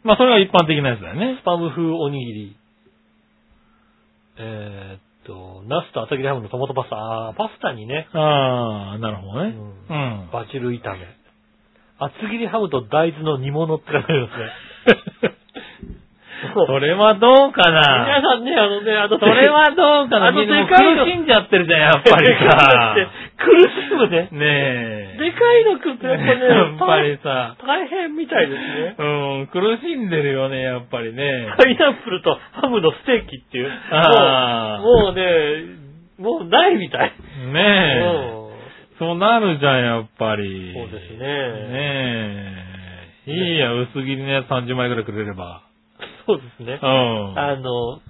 [0.04, 1.46] まあそれが一般的なやつだよねス。
[1.46, 2.58] パム風おにぎり。
[4.38, 6.98] えーっと、ナスと厚切りハムのトマトパスタ。
[6.98, 8.10] あーパスタにね。
[8.12, 9.56] ああ、なるほどね。
[9.56, 10.30] ううんん。
[10.34, 11.08] バジル炒め。
[12.00, 15.37] 厚切りハムと大豆の煮物って書いてありますね。
[16.66, 20.28] それはどうか皆なさんね、あのね、あの、それはどうかな？
[20.28, 22.96] あのでかいの苦しんじゃってるじゃん、やっぱりさ。
[23.38, 24.30] 苦しむね。
[24.32, 25.18] ねえ。
[25.20, 28.96] でかいの食うとやっぱね、 やっぱりさ、大変みたいですね。
[28.98, 29.04] う
[29.44, 31.48] ん、苦しんでるよね、やっぱりね。
[31.58, 33.72] パイナップルとハムのステーキっていう。
[33.92, 35.24] あーもう、ね、
[36.20, 37.12] もうないみたい。
[37.52, 38.42] ねえ。
[38.42, 38.48] うん
[39.00, 40.74] そうなるじゃん、やっぱり。
[40.74, 41.18] そうですね。
[41.20, 41.28] ね
[43.28, 43.32] え。
[43.32, 45.67] いいや、薄切りのやつ30枚くらいくれれば。
[46.28, 46.86] そうですねう。
[46.86, 47.40] ん。
[47.40, 48.02] あの、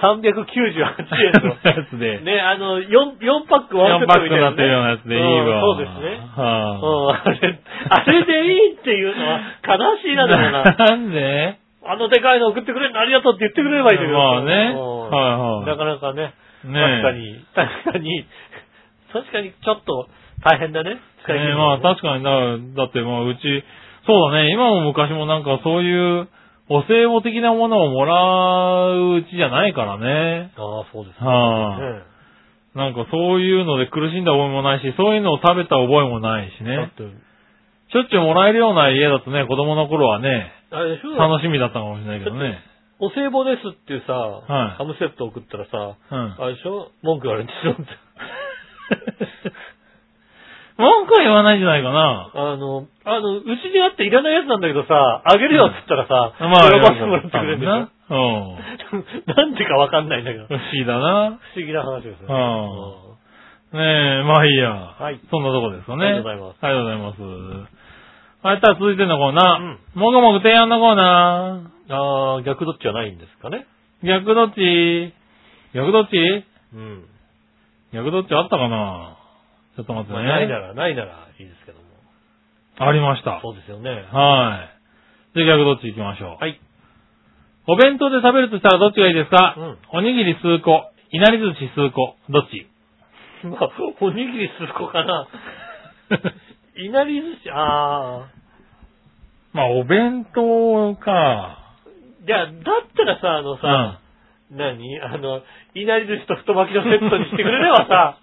[0.00, 1.56] 398円の。
[1.62, 2.20] やつで。
[2.20, 5.28] ね、あの、4、4パックワンセ4パックットみたいな、になってるようなやつでいいわ。
[5.28, 6.20] うんそうですね。
[6.36, 7.58] はうん、あれ、
[7.90, 10.62] あれでいいっていうのは悲しいな、だからな。
[10.78, 11.58] なんで？
[11.86, 14.18] あのでかいの送ってくれるのありがとうって言ってくれればいいんだけど。
[14.18, 16.32] まあねうんはいはいなかなかね、
[16.64, 18.26] ね確かに、確かに、
[19.12, 20.08] 確かにちょっと
[20.42, 20.96] 大変だね。
[21.24, 23.64] 使い切るねのまあ確かにだ、だってまあうち、
[24.06, 26.28] そうだね、今も昔もなんかそういう
[26.68, 30.52] お歳暮的なものをもらううちじゃないからね。
[30.56, 31.26] ああ、そうですね。
[31.26, 32.02] はあね
[32.74, 36.90] なんかそういうので苦しんだ覚えもないし、そういうのを食べた覚えもないしね。
[37.92, 42.58] しょっちゅうもらえるような家だとね、子供の頃はね、楽しみだったかもしれないけどね。
[42.98, 46.34] お歳暮ですっていうさ、はいハムセット送ったらさ、うん。
[46.42, 46.90] あれでしょ？
[47.02, 47.72] 文句言われるでしょ？
[47.72, 47.82] って。
[50.76, 52.30] 文句は言わないんじゃないかな。
[52.34, 57.70] あの、あの、うちにあっていらないやつなんだけどさ、あげるよって言ったらさ、まあ、喜ばせてもらってくれるんでしょ？
[57.70, 57.88] な。
[58.10, 59.34] うん。
[59.36, 60.46] なんでかわかんないんだけど。
[60.46, 61.38] 不思議だな。
[61.54, 62.34] 不思議な話ですよね。
[62.34, 63.80] うんね
[64.20, 64.70] え、まあいいや。
[64.70, 66.06] はいそんなとこですかね。
[66.06, 68.46] ありがとうございますありがとうございます。
[68.46, 69.62] はい、たら続いてのコーナー。
[69.62, 71.60] うんもぐもぐ提案のコーナ
[71.90, 73.66] ああ、逆どっちはないんですかね？
[74.04, 74.06] ー。
[74.06, 75.12] 逆どっち？
[75.74, 76.44] 逆どっち？
[76.74, 77.04] うん。
[77.92, 79.16] 逆どっちあったかな？
[79.76, 80.28] ちょっと待ってまあ、ね。
[80.28, 81.84] ないなら、ないならいいですけども。
[82.78, 83.40] ありました。
[83.42, 83.90] そうですよね。
[83.90, 84.70] は
[85.34, 85.38] い。
[85.38, 86.42] じゃあ逆どっち行きましょう。
[86.42, 86.60] はい。
[87.66, 92.66] お弁当で食べるとしたらどっちがいいですか、うんおにぎり数個、いなり寿司数個、どっち？
[93.44, 93.70] まあ、
[94.00, 95.28] おにぎり数個かな。
[96.76, 98.44] いなり寿司、ああ。
[99.52, 101.58] まあ、お弁当か。
[102.26, 102.54] じゃあ、だっ
[102.96, 104.00] たらさ、あのさ、
[104.50, 105.00] 何？
[105.00, 105.42] あの、
[105.74, 108.18] いなり寿司と太巻きのセットにしてくれればさ、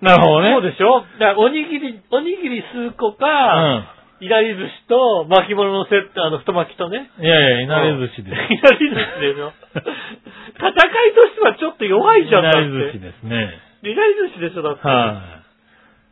[0.00, 0.52] なるほどね。
[0.52, 1.00] そうでしょ？
[1.18, 7.10] だからおにぎり、おにぎり数個か、いなり寿司と巻物のセット、あの、太巻きとね。
[7.18, 7.24] うん。
[7.24, 8.34] いやいや、いなり寿司です。
[8.34, 9.52] いなり寿司でしょ？
[10.58, 12.44] 戦いとしてはちょっと弱いじゃん。
[12.44, 13.58] いなり寿司ですね。
[13.82, 14.86] いなり寿司でしょ、だって。
[14.88, 15.22] は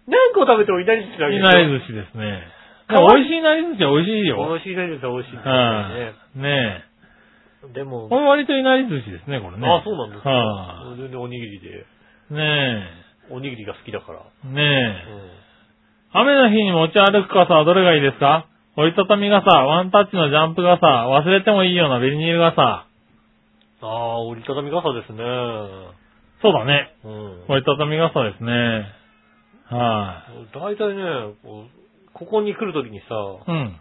[0.08, 1.30] 何個食べてもいなり寿司だい。
[1.30, 2.42] けいなり寿司ですね。
[2.88, 4.36] 美味しいいなり寿司は美味しいよ。
[4.50, 6.12] 美味しいいなり寿司は美味しいですよはね。
[6.36, 6.38] い。
[6.38, 6.84] ね
[7.74, 9.66] でもえ。、これ割といなり寿司ですね、これね。
[9.68, 10.30] あ、そうなんですか。
[10.30, 11.84] は全然おにぎりで、
[12.30, 12.34] い。
[12.34, 12.86] ね
[13.30, 14.20] おにぎりが好きだから。
[14.44, 14.48] え。
[14.48, 15.12] ねえ。
[15.12, 15.46] うん
[16.12, 18.46] 雨の日に持ち歩く傘はどれがいいですか？
[18.76, 22.62] 折りたたみ傘、ワンタッチのジャンプ傘、忘れてもいいようなビニール傘。
[22.62, 22.86] あ
[23.82, 25.18] あ、折りたたみ傘ですね。
[26.40, 26.94] そうだね。
[27.04, 27.44] うん。
[27.48, 28.86] 折りたたみ傘ですね。
[29.68, 30.22] は
[30.54, 31.02] 大体ね、
[31.42, 33.14] こうここに来るときにさ、
[33.46, 33.76] うん。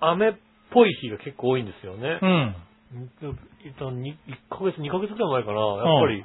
[0.00, 0.32] 雨っ
[0.70, 2.26] ぽい日が結構多いんですよねう。
[2.26, 2.56] ん。
[3.64, 4.14] 一旦1
[4.50, 5.60] ヶ月、2ヶ月くらい前かな。
[5.60, 6.24] やっぱり、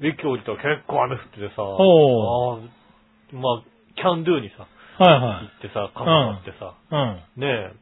[0.00, 2.68] 駅降りたら結構雨降っててさ、おあー
[3.36, 3.62] まあ、
[3.96, 4.66] キャンドゥにさ、
[5.02, 5.46] はいはい。
[5.46, 7.42] 行ってさ、傘買ってさ、うん。
[7.42, 7.72] ねえ、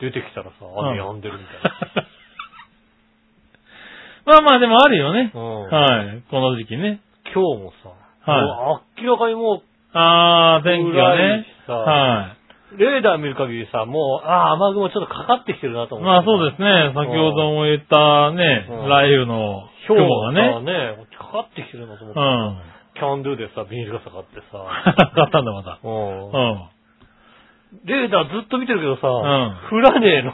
[0.00, 2.06] 出てきたらさ、雨止んでるみたいな。
[4.26, 5.32] まあまあでもあるよね。
[5.34, 6.22] うんはい。
[6.30, 7.00] この時期ね。
[7.32, 7.90] 今日もさ、
[8.30, 11.46] はい明らかにもあー、天気がね。
[11.66, 12.36] は
[12.72, 15.98] う、レーダー見る限りさ、もう、ああ、雨雲ちょっとかかってきてるなとい。
[15.98, 16.06] 思って。
[16.06, 16.92] まあそうですね。
[16.94, 20.96] 先ほども言ったね、うん雷雨の今日雲ががね。
[20.96, 22.20] ね、かかってきてるなと思って。
[22.20, 22.60] うん。
[22.94, 24.60] キャンドゥでさ、ビニール傘買ってさ。
[25.14, 25.78] 買ったんだまた。
[25.82, 26.68] うんうん。
[27.84, 29.10] レーダーずっと見てるけどさ、ん
[29.70, 30.32] 降らねえの。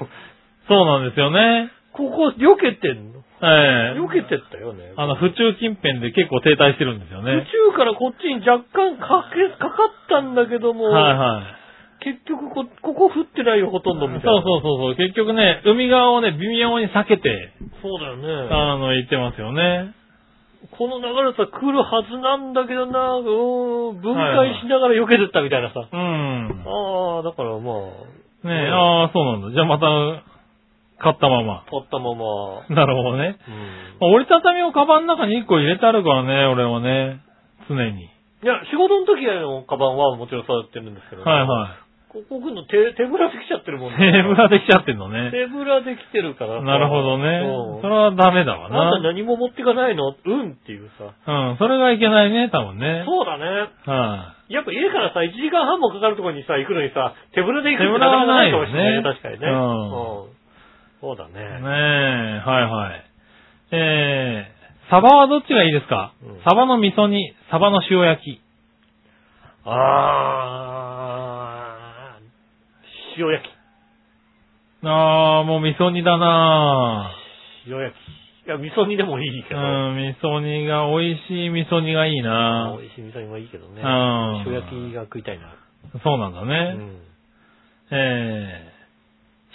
[0.68, 1.70] そうなんですよね。
[1.92, 3.20] ここ、避けてんの？
[3.42, 4.94] ええ避けてったよね。
[4.97, 7.47] あの、府中近辺で結構停滞してるんですよ宇ね。
[7.70, 11.55] 宙からこっちに若干かけ、かかったんだけども、はいはい。
[12.07, 14.30] 結局こ、ここ降ってないよ、ほとんどみたいな。
[14.30, 14.94] そうそうそうそう。
[14.94, 17.50] 結局ね、海側をね、微妙に避けて、
[17.82, 18.46] そうだよね。
[18.54, 19.90] あの、行ってますよね。
[20.70, 25.82] この流れさ、来るはずなんだけどな、うーん分解しながら避けてったみたいなさ。
[25.82, 26.62] うん。
[26.62, 29.50] ああ、だからまあ、ねえ、うんああ、そうなんだ。
[29.50, 30.22] じゃあまた、
[31.02, 31.64] 買ったまま。
[31.68, 33.36] 取ったまま、なるほどね。
[34.00, 34.14] うん。
[34.14, 37.18] 折りたたみをカバンの中に1個入れてあるからね、俺はね。
[37.68, 38.04] 常に。
[38.04, 38.09] い
[38.46, 43.96] や、仕事の時のカバンはもちろんそうやってるんですけど、ね、はいはここ来るの手、手ぶらできちゃってるもんい。
[43.96, 45.30] 手ぶらできちゃってんのね。
[45.30, 47.78] 手ぶらできてるからさなるほどねう。
[47.78, 49.12] んそれはダメだわあんたな。
[49.12, 50.14] 何も持ってかないの？
[50.14, 51.12] うんっていうさ。
[51.26, 53.04] うん、それがいけないね、多分ね。
[53.07, 53.44] そうだね。
[53.86, 59.02] はやっぱ家からさ、1時間半もかかるところにさ、行くのにさ、手ぶらで行くって手ぶらはないかもしれないね。
[59.02, 59.46] 確かにね。
[59.48, 60.36] うんうん
[61.00, 61.32] そうだい。
[61.32, 61.34] ね。
[61.34, 63.04] ねえ、はいはい。
[63.72, 68.40] えー、サバはどっちがいいですか、うんサバの味噌煮、サバの塩焼き。
[69.64, 71.55] あー、
[73.18, 73.52] 塩焼き。
[74.84, 77.10] あー、もう味噌煮だな
[77.66, 78.46] 塩焼き。
[78.46, 79.60] いや、味噌煮でもいいけど。
[79.60, 83.82] うん、味噌煮が、美味しい味噌煮がいいな美味しい味噌煮もいいけどね。
[83.82, 85.52] うん塩焼きが食いたいな。
[86.04, 86.74] そうなんだうね。
[86.74, 87.00] ん。
[87.90, 88.72] え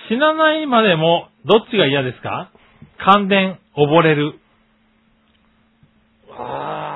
[0.07, 2.49] ー、死なないまでも、どっちが嫌ですか？
[2.97, 4.39] 感電、溺れる。
[6.33, 6.90] あ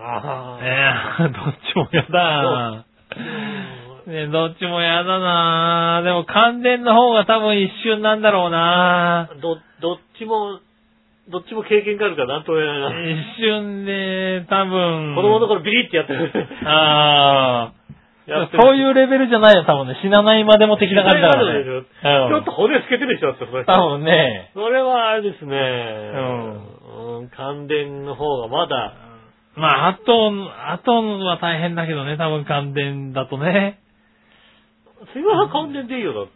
[0.00, 0.04] ー。
[0.04, 0.64] あー。
[0.64, 2.84] え ー、どっちも嫌だ
[4.06, 10.58] ね、どっちも嫌だなでも感電の方が多分一瞬なんだろうなど、どっちも、
[11.28, 13.10] どっちも経験があるからなんとも言えないな。
[13.10, 15.14] 一瞬で、多分。
[15.14, 16.30] 子供の頃ビリってやってる。
[16.64, 17.80] ああ。
[18.60, 19.96] そういうレベルじゃないよ、多分ね。
[20.02, 21.64] 死なないまでも的な感じだからね。
[21.64, 21.72] ちょ
[22.28, 23.64] うんっと骨透けてるでしょって、それ。
[23.64, 24.50] 多分ね。
[24.54, 25.56] それはあれですね。
[25.56, 27.28] んうん。
[27.30, 28.92] 感電の方がまだ、
[29.56, 30.32] まあ、あと、
[30.72, 33.80] あとは大変だけどね、多分感電だとね。
[35.12, 36.30] 杉村さん感電でいいよ、だって。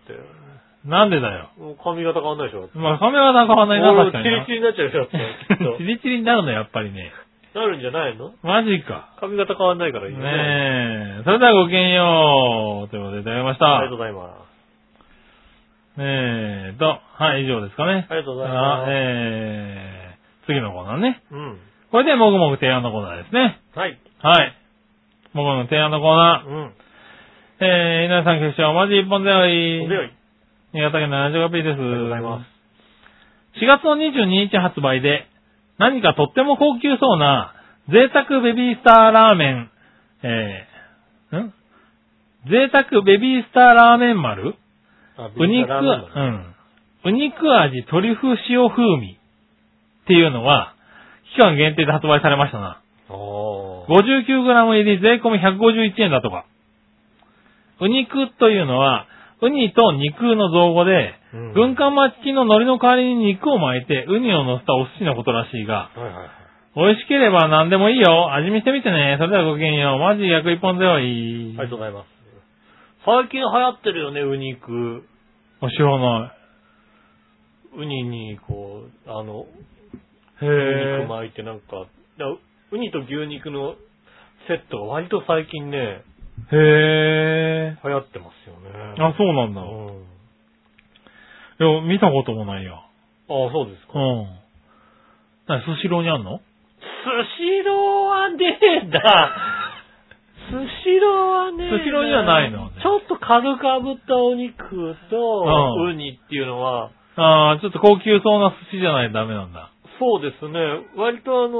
[0.84, 1.48] なんでだよ。
[1.58, 2.68] もう髪型変わんないでしょ。
[2.74, 4.44] まあ、カメラなんか変わんないな、確かにな。
[4.44, 5.08] チリチリになっちゃうでしょ、き
[5.54, 7.12] っと チリチリになるの、やっぱりね。
[7.54, 8.32] なるんじゃないの？
[8.42, 9.10] マジか。
[9.20, 10.24] 髪型変わんないからいいよね。
[10.24, 11.22] ねえ。
[11.24, 12.88] それではごきげんよう。
[12.90, 13.78] ということでいただきました。
[13.78, 14.28] ありがとうございま
[15.96, 16.00] す。
[16.00, 16.04] ね
[16.74, 18.06] えと、はい、以上ですかね。
[18.10, 21.22] ありがとうございますあえー、次のコーナーね。
[21.30, 21.58] うん。
[21.94, 23.62] これでもぐもぐ提案のコーナーですね。
[23.70, 23.96] はい。
[24.18, 24.52] はい。
[25.32, 26.50] もぐもぐ提案のコーナー。
[26.50, 26.74] うん。
[27.62, 29.86] えー、稲田さん決勝、マジ一本背負い。
[29.86, 30.10] おでよい。
[30.74, 31.78] 新潟県の 75P です。
[31.78, 33.62] ありがとうございます。
[33.62, 35.30] 4月の22日発売で、
[35.78, 37.54] 何かとっても高級そうな、
[37.86, 39.70] 贅沢ベビースターラーメン、
[40.24, 41.54] えー、ん？
[42.50, 44.56] 贅沢ベビースターラーメン丸？
[45.16, 46.54] あう肉、ラーメンだね
[47.06, 47.10] うん。
[47.10, 50.73] う肉味トリュフ塩風味っていうのは、
[51.34, 52.80] 期間限定で発売されましたな。
[53.10, 56.46] おー 59g 入り税込み151円だとか。
[57.80, 59.06] う肉というのは、
[59.42, 66.28] ウニと肉の造語で、うん軍艦巻きの海苔の代わりに肉を巻いて、ウニを乗せたお寿司のことらしいが、はいはいはい。
[66.76, 68.34] 美味しければ何でもいいよ。
[68.34, 69.16] 味見してみてね。
[69.18, 69.98] それではごきげんよう。
[69.98, 71.58] マジ役一本背負い。
[71.58, 72.06] ありがとうございます。
[73.04, 75.04] 最近流行ってるよね、ウニ肉。
[75.60, 76.34] あ知らな
[77.76, 79.73] ウニに、こう、あの、い。
[80.42, 80.46] へ
[81.02, 81.08] 肉。
[81.08, 81.86] 巻いてなんか、
[82.18, 82.26] だ
[82.72, 83.74] ウニと牛肉の
[84.48, 86.02] セットが割と最近ね、
[86.52, 87.76] へえ。
[87.84, 88.70] 流行ってますよね。
[88.98, 89.60] あ、そうなんだ。
[89.62, 90.04] うん。
[91.60, 92.74] いや、見たこともないや。
[92.74, 92.82] あ
[93.28, 93.92] そうですか。
[93.94, 94.26] うん。
[95.46, 96.38] なに、スシローにあんの？
[96.38, 96.42] ス
[97.38, 99.00] シローはねえだ。
[100.50, 100.50] ス
[100.84, 105.44] シローはねえだスシローにはないのねちょっと軽く炙ったお肉と、
[105.80, 109.70] うんウニっていうのは、ああ、ちょっと高級そうな寿司じゃないとダメなんだ。
[109.98, 110.58] そうですね。
[110.96, 111.54] 割とあの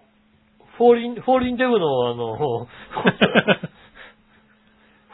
[0.00, 0.04] ー
[0.76, 2.66] フォーリン、フォーリンデブのあの、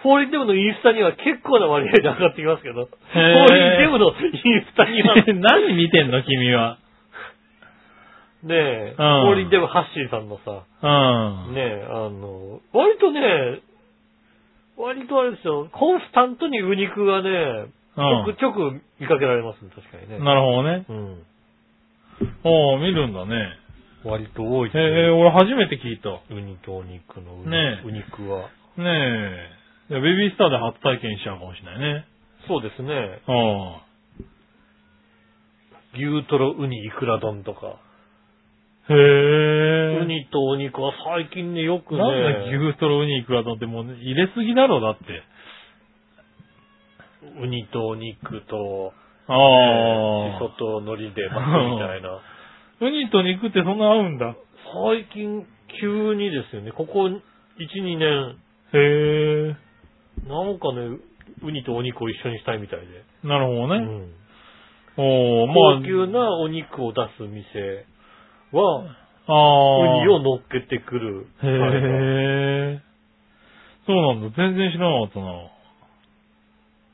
[0.03, 4.13] フォーリンデブのインスタには結構な割合で上がってきますけど、フォへーーリンデブのイ
[4.57, 6.79] ンスタには、ね 何見てんの君は？
[8.49, 11.55] え、フうんォーリンデブハッシーさんのさ、うん。
[11.55, 13.61] ねえ、あの、割とね、
[14.79, 17.67] 割とあれですよ、コンスタントにウニクがね、
[17.97, 20.17] ちょくちょく見かけられますね、確かにね。
[20.17, 20.25] うん。
[20.25, 20.85] なるほどね。
[20.89, 21.23] うん。
[22.45, 23.57] おー、見るんだね。
[24.05, 25.11] 割と多いですへえ、ね。
[25.11, 26.09] 俺初めて聞いた。
[26.09, 28.49] ウニとお肉のウニ,、ねえウニクは。
[28.77, 28.85] ね
[29.91, 29.95] え。
[30.01, 32.05] ベビースターで初体験しちゃうかもしれないね。
[32.47, 33.21] そうですね。
[33.27, 33.83] あ
[35.95, 37.77] 牛トロウニイクラ丼とか。
[38.89, 38.93] あ。
[38.93, 39.99] へえ。
[40.03, 41.99] ウニとお肉は最近ね、よくね。
[42.01, 45.23] なんだ牛トロウニいくら丼ってもうね入れすぎだろ、だって。
[47.43, 48.93] ウニとお肉と、
[49.31, 50.39] あねあ。
[50.39, 52.19] シソと海苔で巻くみたいな。
[52.81, 54.35] ウニと肉ってそんな合うんだ。
[54.89, 55.47] 最近、
[55.81, 57.21] 急にですよね、ここ1、
[57.59, 58.37] 2年、
[58.73, 59.57] へえ。
[60.29, 60.99] なんかね、
[61.43, 62.87] ウニとお肉を一緒にしたいみたいで。
[63.25, 63.85] なるほどね。
[63.85, 64.21] うん
[64.97, 65.57] おー、まあ。
[65.81, 67.87] 高級なお肉を出す店
[68.53, 68.85] は、
[69.27, 70.01] ああ。
[70.01, 71.27] ウニを乗っけてくる。
[71.43, 72.81] へえ。
[73.87, 74.37] そうなんだ。
[74.37, 75.60] 全然知らなかったな。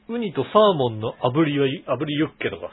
[0.09, 2.71] ウニとサーモンの炙りは、炙りユッケとか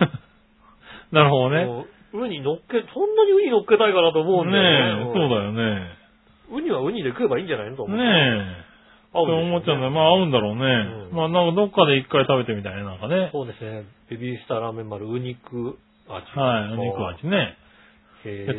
[0.00, 0.10] さ。
[1.12, 1.86] なるほどね。
[2.14, 5.04] ウニ乗っけ、そんなにウニ乗っけたいかなと思うんだよね。
[5.04, 6.04] ねえ、そうだよね。
[6.50, 7.98] ウニはウニで食えばいいんじゃないのと思う。
[7.98, 8.74] ねえ。
[9.12, 9.90] 合そう思っちゃうんだよ。
[9.92, 10.62] まあ合うんだろうね。
[11.10, 13.30] うんまあなんかどっかで一回食べてみたいね、なんかね。
[13.32, 13.84] そうですね。
[14.10, 16.38] ベビースターラーメン丸、ウニク味。
[16.38, 17.56] はい、お肉味ね。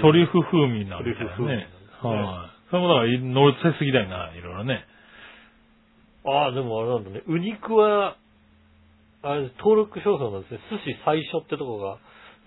[0.01, 1.67] トリュフ風味になるみたいなトリュフ
[2.01, 2.17] 風味。
[2.23, 2.69] ねはい。
[2.69, 4.85] それもだから乗せすぎだよな、いろいろね。
[6.25, 7.21] ああ、でもあれなんだね。
[7.27, 8.17] ウニクは、
[9.23, 10.59] あれ、登録商標なんですね。
[10.71, 11.97] 寿司最初ってとこが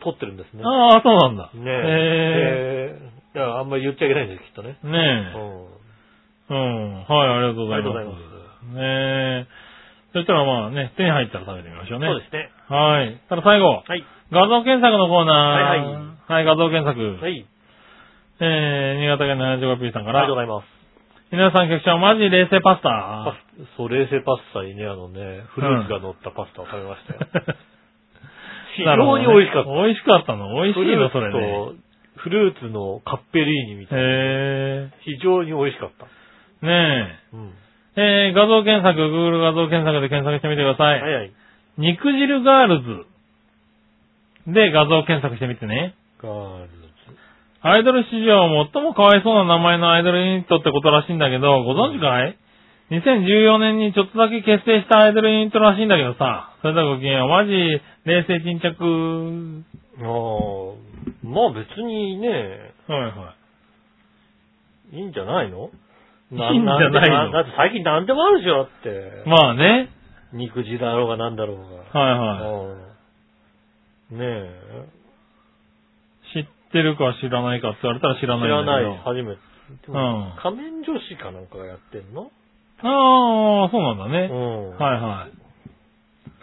[0.02, 0.62] 取ってるんですね。
[0.64, 1.50] ああ、そうなんだ。
[1.54, 2.98] ねへえ。
[3.02, 4.78] えーいや、あんまり言っちゃいけないんです、きっとね。
[4.82, 4.86] え。
[4.86, 4.98] ね
[5.36, 6.54] うえ。
[6.54, 6.94] うん。
[7.04, 7.98] はい、ありがとうございます。
[7.98, 8.80] ありがとうございますね
[9.44, 9.46] え。
[10.14, 12.08] そしたらまあね、手に入ったら食べてみましょうね。
[12.08, 12.50] そうですね。
[12.68, 13.20] はい。
[13.28, 14.04] ただ最後、はい。
[14.32, 15.68] 画像検索のコーナー。
[15.68, 17.22] はいはいはい、画像検索。
[17.22, 17.46] はい。
[18.40, 20.40] えー、新潟県の 75P さんからありがとうご。
[20.40, 20.77] ざいます。
[21.30, 23.64] 皆さん局長、マジ冷製パスパタ。
[23.68, 27.20] スそう、冷製パスタにね、あのね、フルーツが乗ったパスタを食べましたよ。
[28.76, 29.70] 非常に美味しかった。
[29.70, 30.54] 美味しかったの？
[30.62, 31.76] 美味しいの、それね。
[32.16, 34.04] フルーツのカッペリーニみたいな。
[34.04, 36.06] へ非常に美味しかった。
[36.06, 36.66] ー。
[36.66, 37.52] ねうん。
[37.96, 38.30] え。
[38.30, 41.02] えー、画像検索、Google 画像検索で検索してみてください。
[41.02, 41.32] はいはい。
[41.76, 42.80] 肉汁ガール
[44.46, 45.94] ズで画像検索してみてね。
[46.22, 46.87] ガールズ。
[47.60, 52.38] アイドル史上最もかわいそうな名前のアイドルユニットってことらしいんだけど、ご存知かい
[52.90, 57.50] ?2014 年にちょっとだけ結成したアイドルユニットらしいんだけどさ、それではごきげんよう、マジ
[58.04, 59.64] 冷静沈着。
[59.98, 60.06] ああ、
[61.26, 62.28] まあ別にね、
[62.86, 63.34] はいは
[64.92, 65.70] いいいんじゃないの？
[66.30, 67.30] いいんじゃないの？
[67.32, 68.88] だって最近何でもあるでしょ、だって。
[69.26, 69.28] い。
[69.28, 69.90] まあね。
[70.32, 72.00] 肉汁だろうが何だろうが。
[72.00, 72.62] はいは
[74.10, 74.97] うんねえ。
[76.68, 78.90] ってるか知らないかって言われたら知ら知ないんだけど。
[78.90, 79.40] らない、初めて。
[79.88, 82.30] うん仮面女子かなんかがやってんの？
[82.80, 84.28] ああ、そうなんだうね。
[84.28, 84.70] ん。
[84.76, 85.32] はいはい。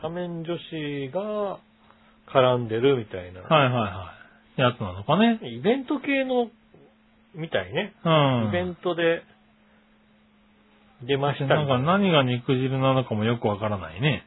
[0.01, 1.57] 仮面女子が
[2.27, 3.41] 絡んでるみたいな。
[3.41, 4.13] はいはいは
[4.57, 4.61] い。
[4.61, 5.39] やつなのかね。
[5.43, 6.49] イベント系の、
[7.33, 7.93] みたいね。
[8.03, 8.49] うん。
[8.49, 9.23] イベントで
[11.03, 14.23] 出ましたなんか何が肉汁なのかもよくわからないね。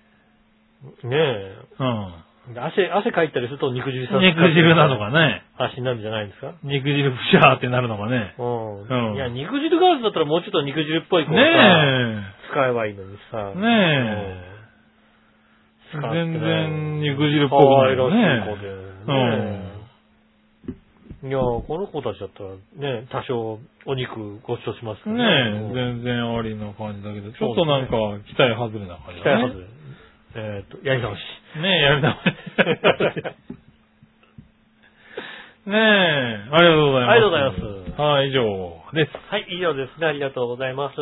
[1.05, 1.57] ねえ。
[1.79, 2.13] うん。
[2.57, 5.43] 汗、汗かいたりすると肉汁さ肉汁なのかね。
[5.59, 6.55] 足になるんじゃないんですか？
[6.63, 8.35] 肉汁プシャーってなるのかね。
[8.39, 8.83] うん。
[8.83, 13.53] うんいや、肉汁ガールズだったらもうちょっと肉汁っぽい子をさ、ね使えばいいのにさ。
[13.55, 13.59] え。
[13.59, 13.65] ね
[14.45, 14.59] え。
[15.93, 19.59] 全然肉汁っぽくないよ可愛らしい子でね。
[19.65, 19.79] ね。
[21.25, 22.51] いや、この子たちだったら
[23.01, 25.17] ね、多少お肉ごちそうしますうん。
[25.17, 25.75] からねえ。
[25.75, 27.97] 全然ありな感じだけど、ちょっとなんか
[28.29, 29.49] 期待外れな感じだね。
[29.49, 29.67] 期待外れ。
[30.61, 31.21] えっと、やり直し。
[31.57, 32.17] ねえ、やり直し。
[35.67, 35.79] ねえ、
[36.51, 37.11] ありがとうございます。
[37.11, 39.13] ありがとうございますはい、以上です。
[39.29, 40.07] はい、以上ですね。
[40.07, 40.95] ありがとうございます。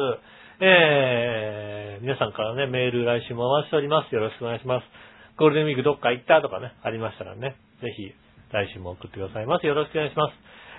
[0.61, 4.15] えー、皆さんからね、メール来週も回しております。
[4.15, 4.87] よろしくお願いします。
[5.37, 8.15] ゴールデンウィークどっか行ったとかね、ありましたらね、ぜひ
[8.53, 9.67] 来週も送ってくださいます。
[9.67, 10.33] よろしくお願いします。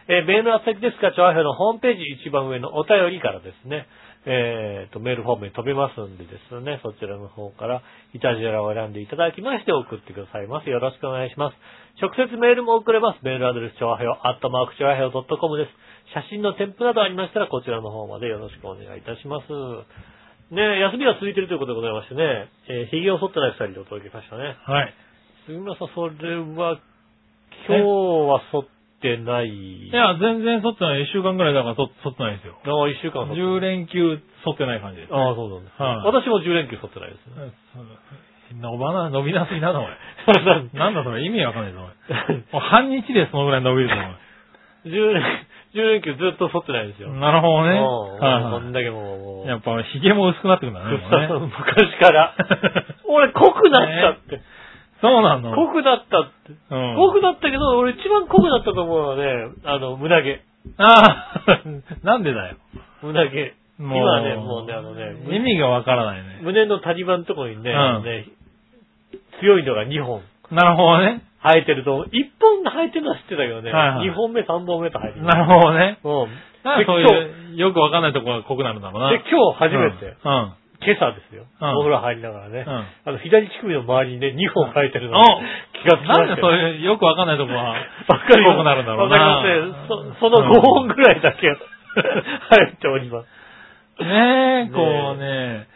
[0.10, 3.88] えー、メールの先ですが、調和表のホームページ一番上のお便りからですね、
[4.30, 7.82] えーと、メールフォームに飛べますんでですね、そちらの方から、
[8.12, 10.70] イタジェラを選んでいただきまして送ってくださいます。
[10.70, 11.56] よろしくお願いします。
[12.04, 13.24] 直接メールも送れます。
[13.24, 15.72] メールアドレス、調和表、アットマーク調和表 .com です。
[16.12, 19.48] 写真の添付などありましたら、こちらの方までよろしくお願いいたします。
[20.52, 24.56] ねえ休みが続いているということでございましてね、えー、髭を剃ってない二人でお届けしましたね。
[24.60, 24.94] はい。
[25.48, 26.80] 杉村さん、それは、
[27.68, 27.84] 今日
[28.28, 29.48] は剃っってない。
[29.48, 31.04] いや、全然剃ってない。
[31.04, 32.58] 一週間ぐらいだから剃剃ってないんですよ。
[32.66, 37.52] ああ、一週間剃って10連休剃ってない感じです、ああ、そうなんです、はい私も10連休剃ってないですね。
[38.56, 39.88] 伸ばな、伸びなすぎなの、おい。
[40.74, 42.36] なんだそれ、意味わかんないぞ、おい。
[42.54, 43.96] もう半日でそのぐらい伸びるぞ、
[44.86, 45.24] 10連、
[45.76, 47.10] 10連休ずっと剃ってないですよ。
[47.10, 47.20] おい。
[47.20, 47.78] なるほどね。
[47.78, 49.48] うんはいはこんだけもう。
[49.48, 51.28] やっぱ、髭も薄くなってくるんだね。
[51.28, 51.28] ね
[51.60, 52.34] 昔から。
[53.06, 54.40] 俺濃くなったって。
[55.02, 55.56] そうなの？
[55.56, 56.54] 濃くなったって。
[56.72, 59.24] うん濃くなったけど、俺一番濃くなったと思うのはね、
[59.64, 60.42] あの、胸毛。
[60.78, 61.62] ああ、
[62.04, 62.58] なんでだよ。
[63.02, 63.54] 胸毛。
[63.80, 66.40] 今ね、もうね、あのね、意味がわからないね。
[66.42, 68.26] 胸の谷間のところにね、うんあのね
[69.40, 70.22] 強いのが2本
[70.52, 71.22] なるほどね。
[71.44, 75.26] 生えてると、1本生えてるのは知ってたけどね、はいはい2本目、3本目と生えてる。
[75.26, 76.00] なるほどね。
[76.04, 76.30] うん。
[76.80, 79.12] でかそういう、よくわかんないところが濃くなるんだろうな。
[79.12, 80.34] で、今日初めて、うん。
[80.34, 80.54] うん。
[80.82, 81.46] 今朝ですよ。
[81.62, 85.18] うんお風呂入りながらね、うんあの、左乳首の周りにね、2本生えてるの
[85.74, 86.28] 気がつきましたよ。
[86.28, 88.52] なんでそういう、よくわかんないところが、わかるよ。
[88.54, 89.18] 濃くなるんだろうな。
[89.18, 90.20] わかりますね。
[90.20, 94.04] そ、その5本ぐらいだけ 生えております。
[94.04, 95.68] ねえ、こうね、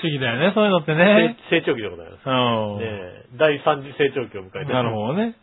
[0.00, 1.36] 不思議だよね、そういうのってね。
[1.50, 2.26] 成長期でございます。
[2.26, 2.78] うん。
[2.78, 5.34] ねえ、第3次成長期を迎えてなるほどね。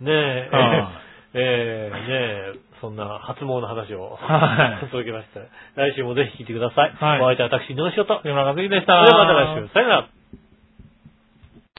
[0.00, 0.06] ど。
[0.06, 0.90] ねえ、は
[1.34, 2.52] えー、ねえ、
[2.84, 5.40] そんな発毛の話を、はい届けました。
[5.80, 6.92] 来週もぜひ聞いてください。
[6.92, 8.20] はいお相手は私、井上翔と。
[8.20, 9.00] それ杉でした。
[9.00, 9.72] ではまた来週。
[9.72, 10.23] さよなら。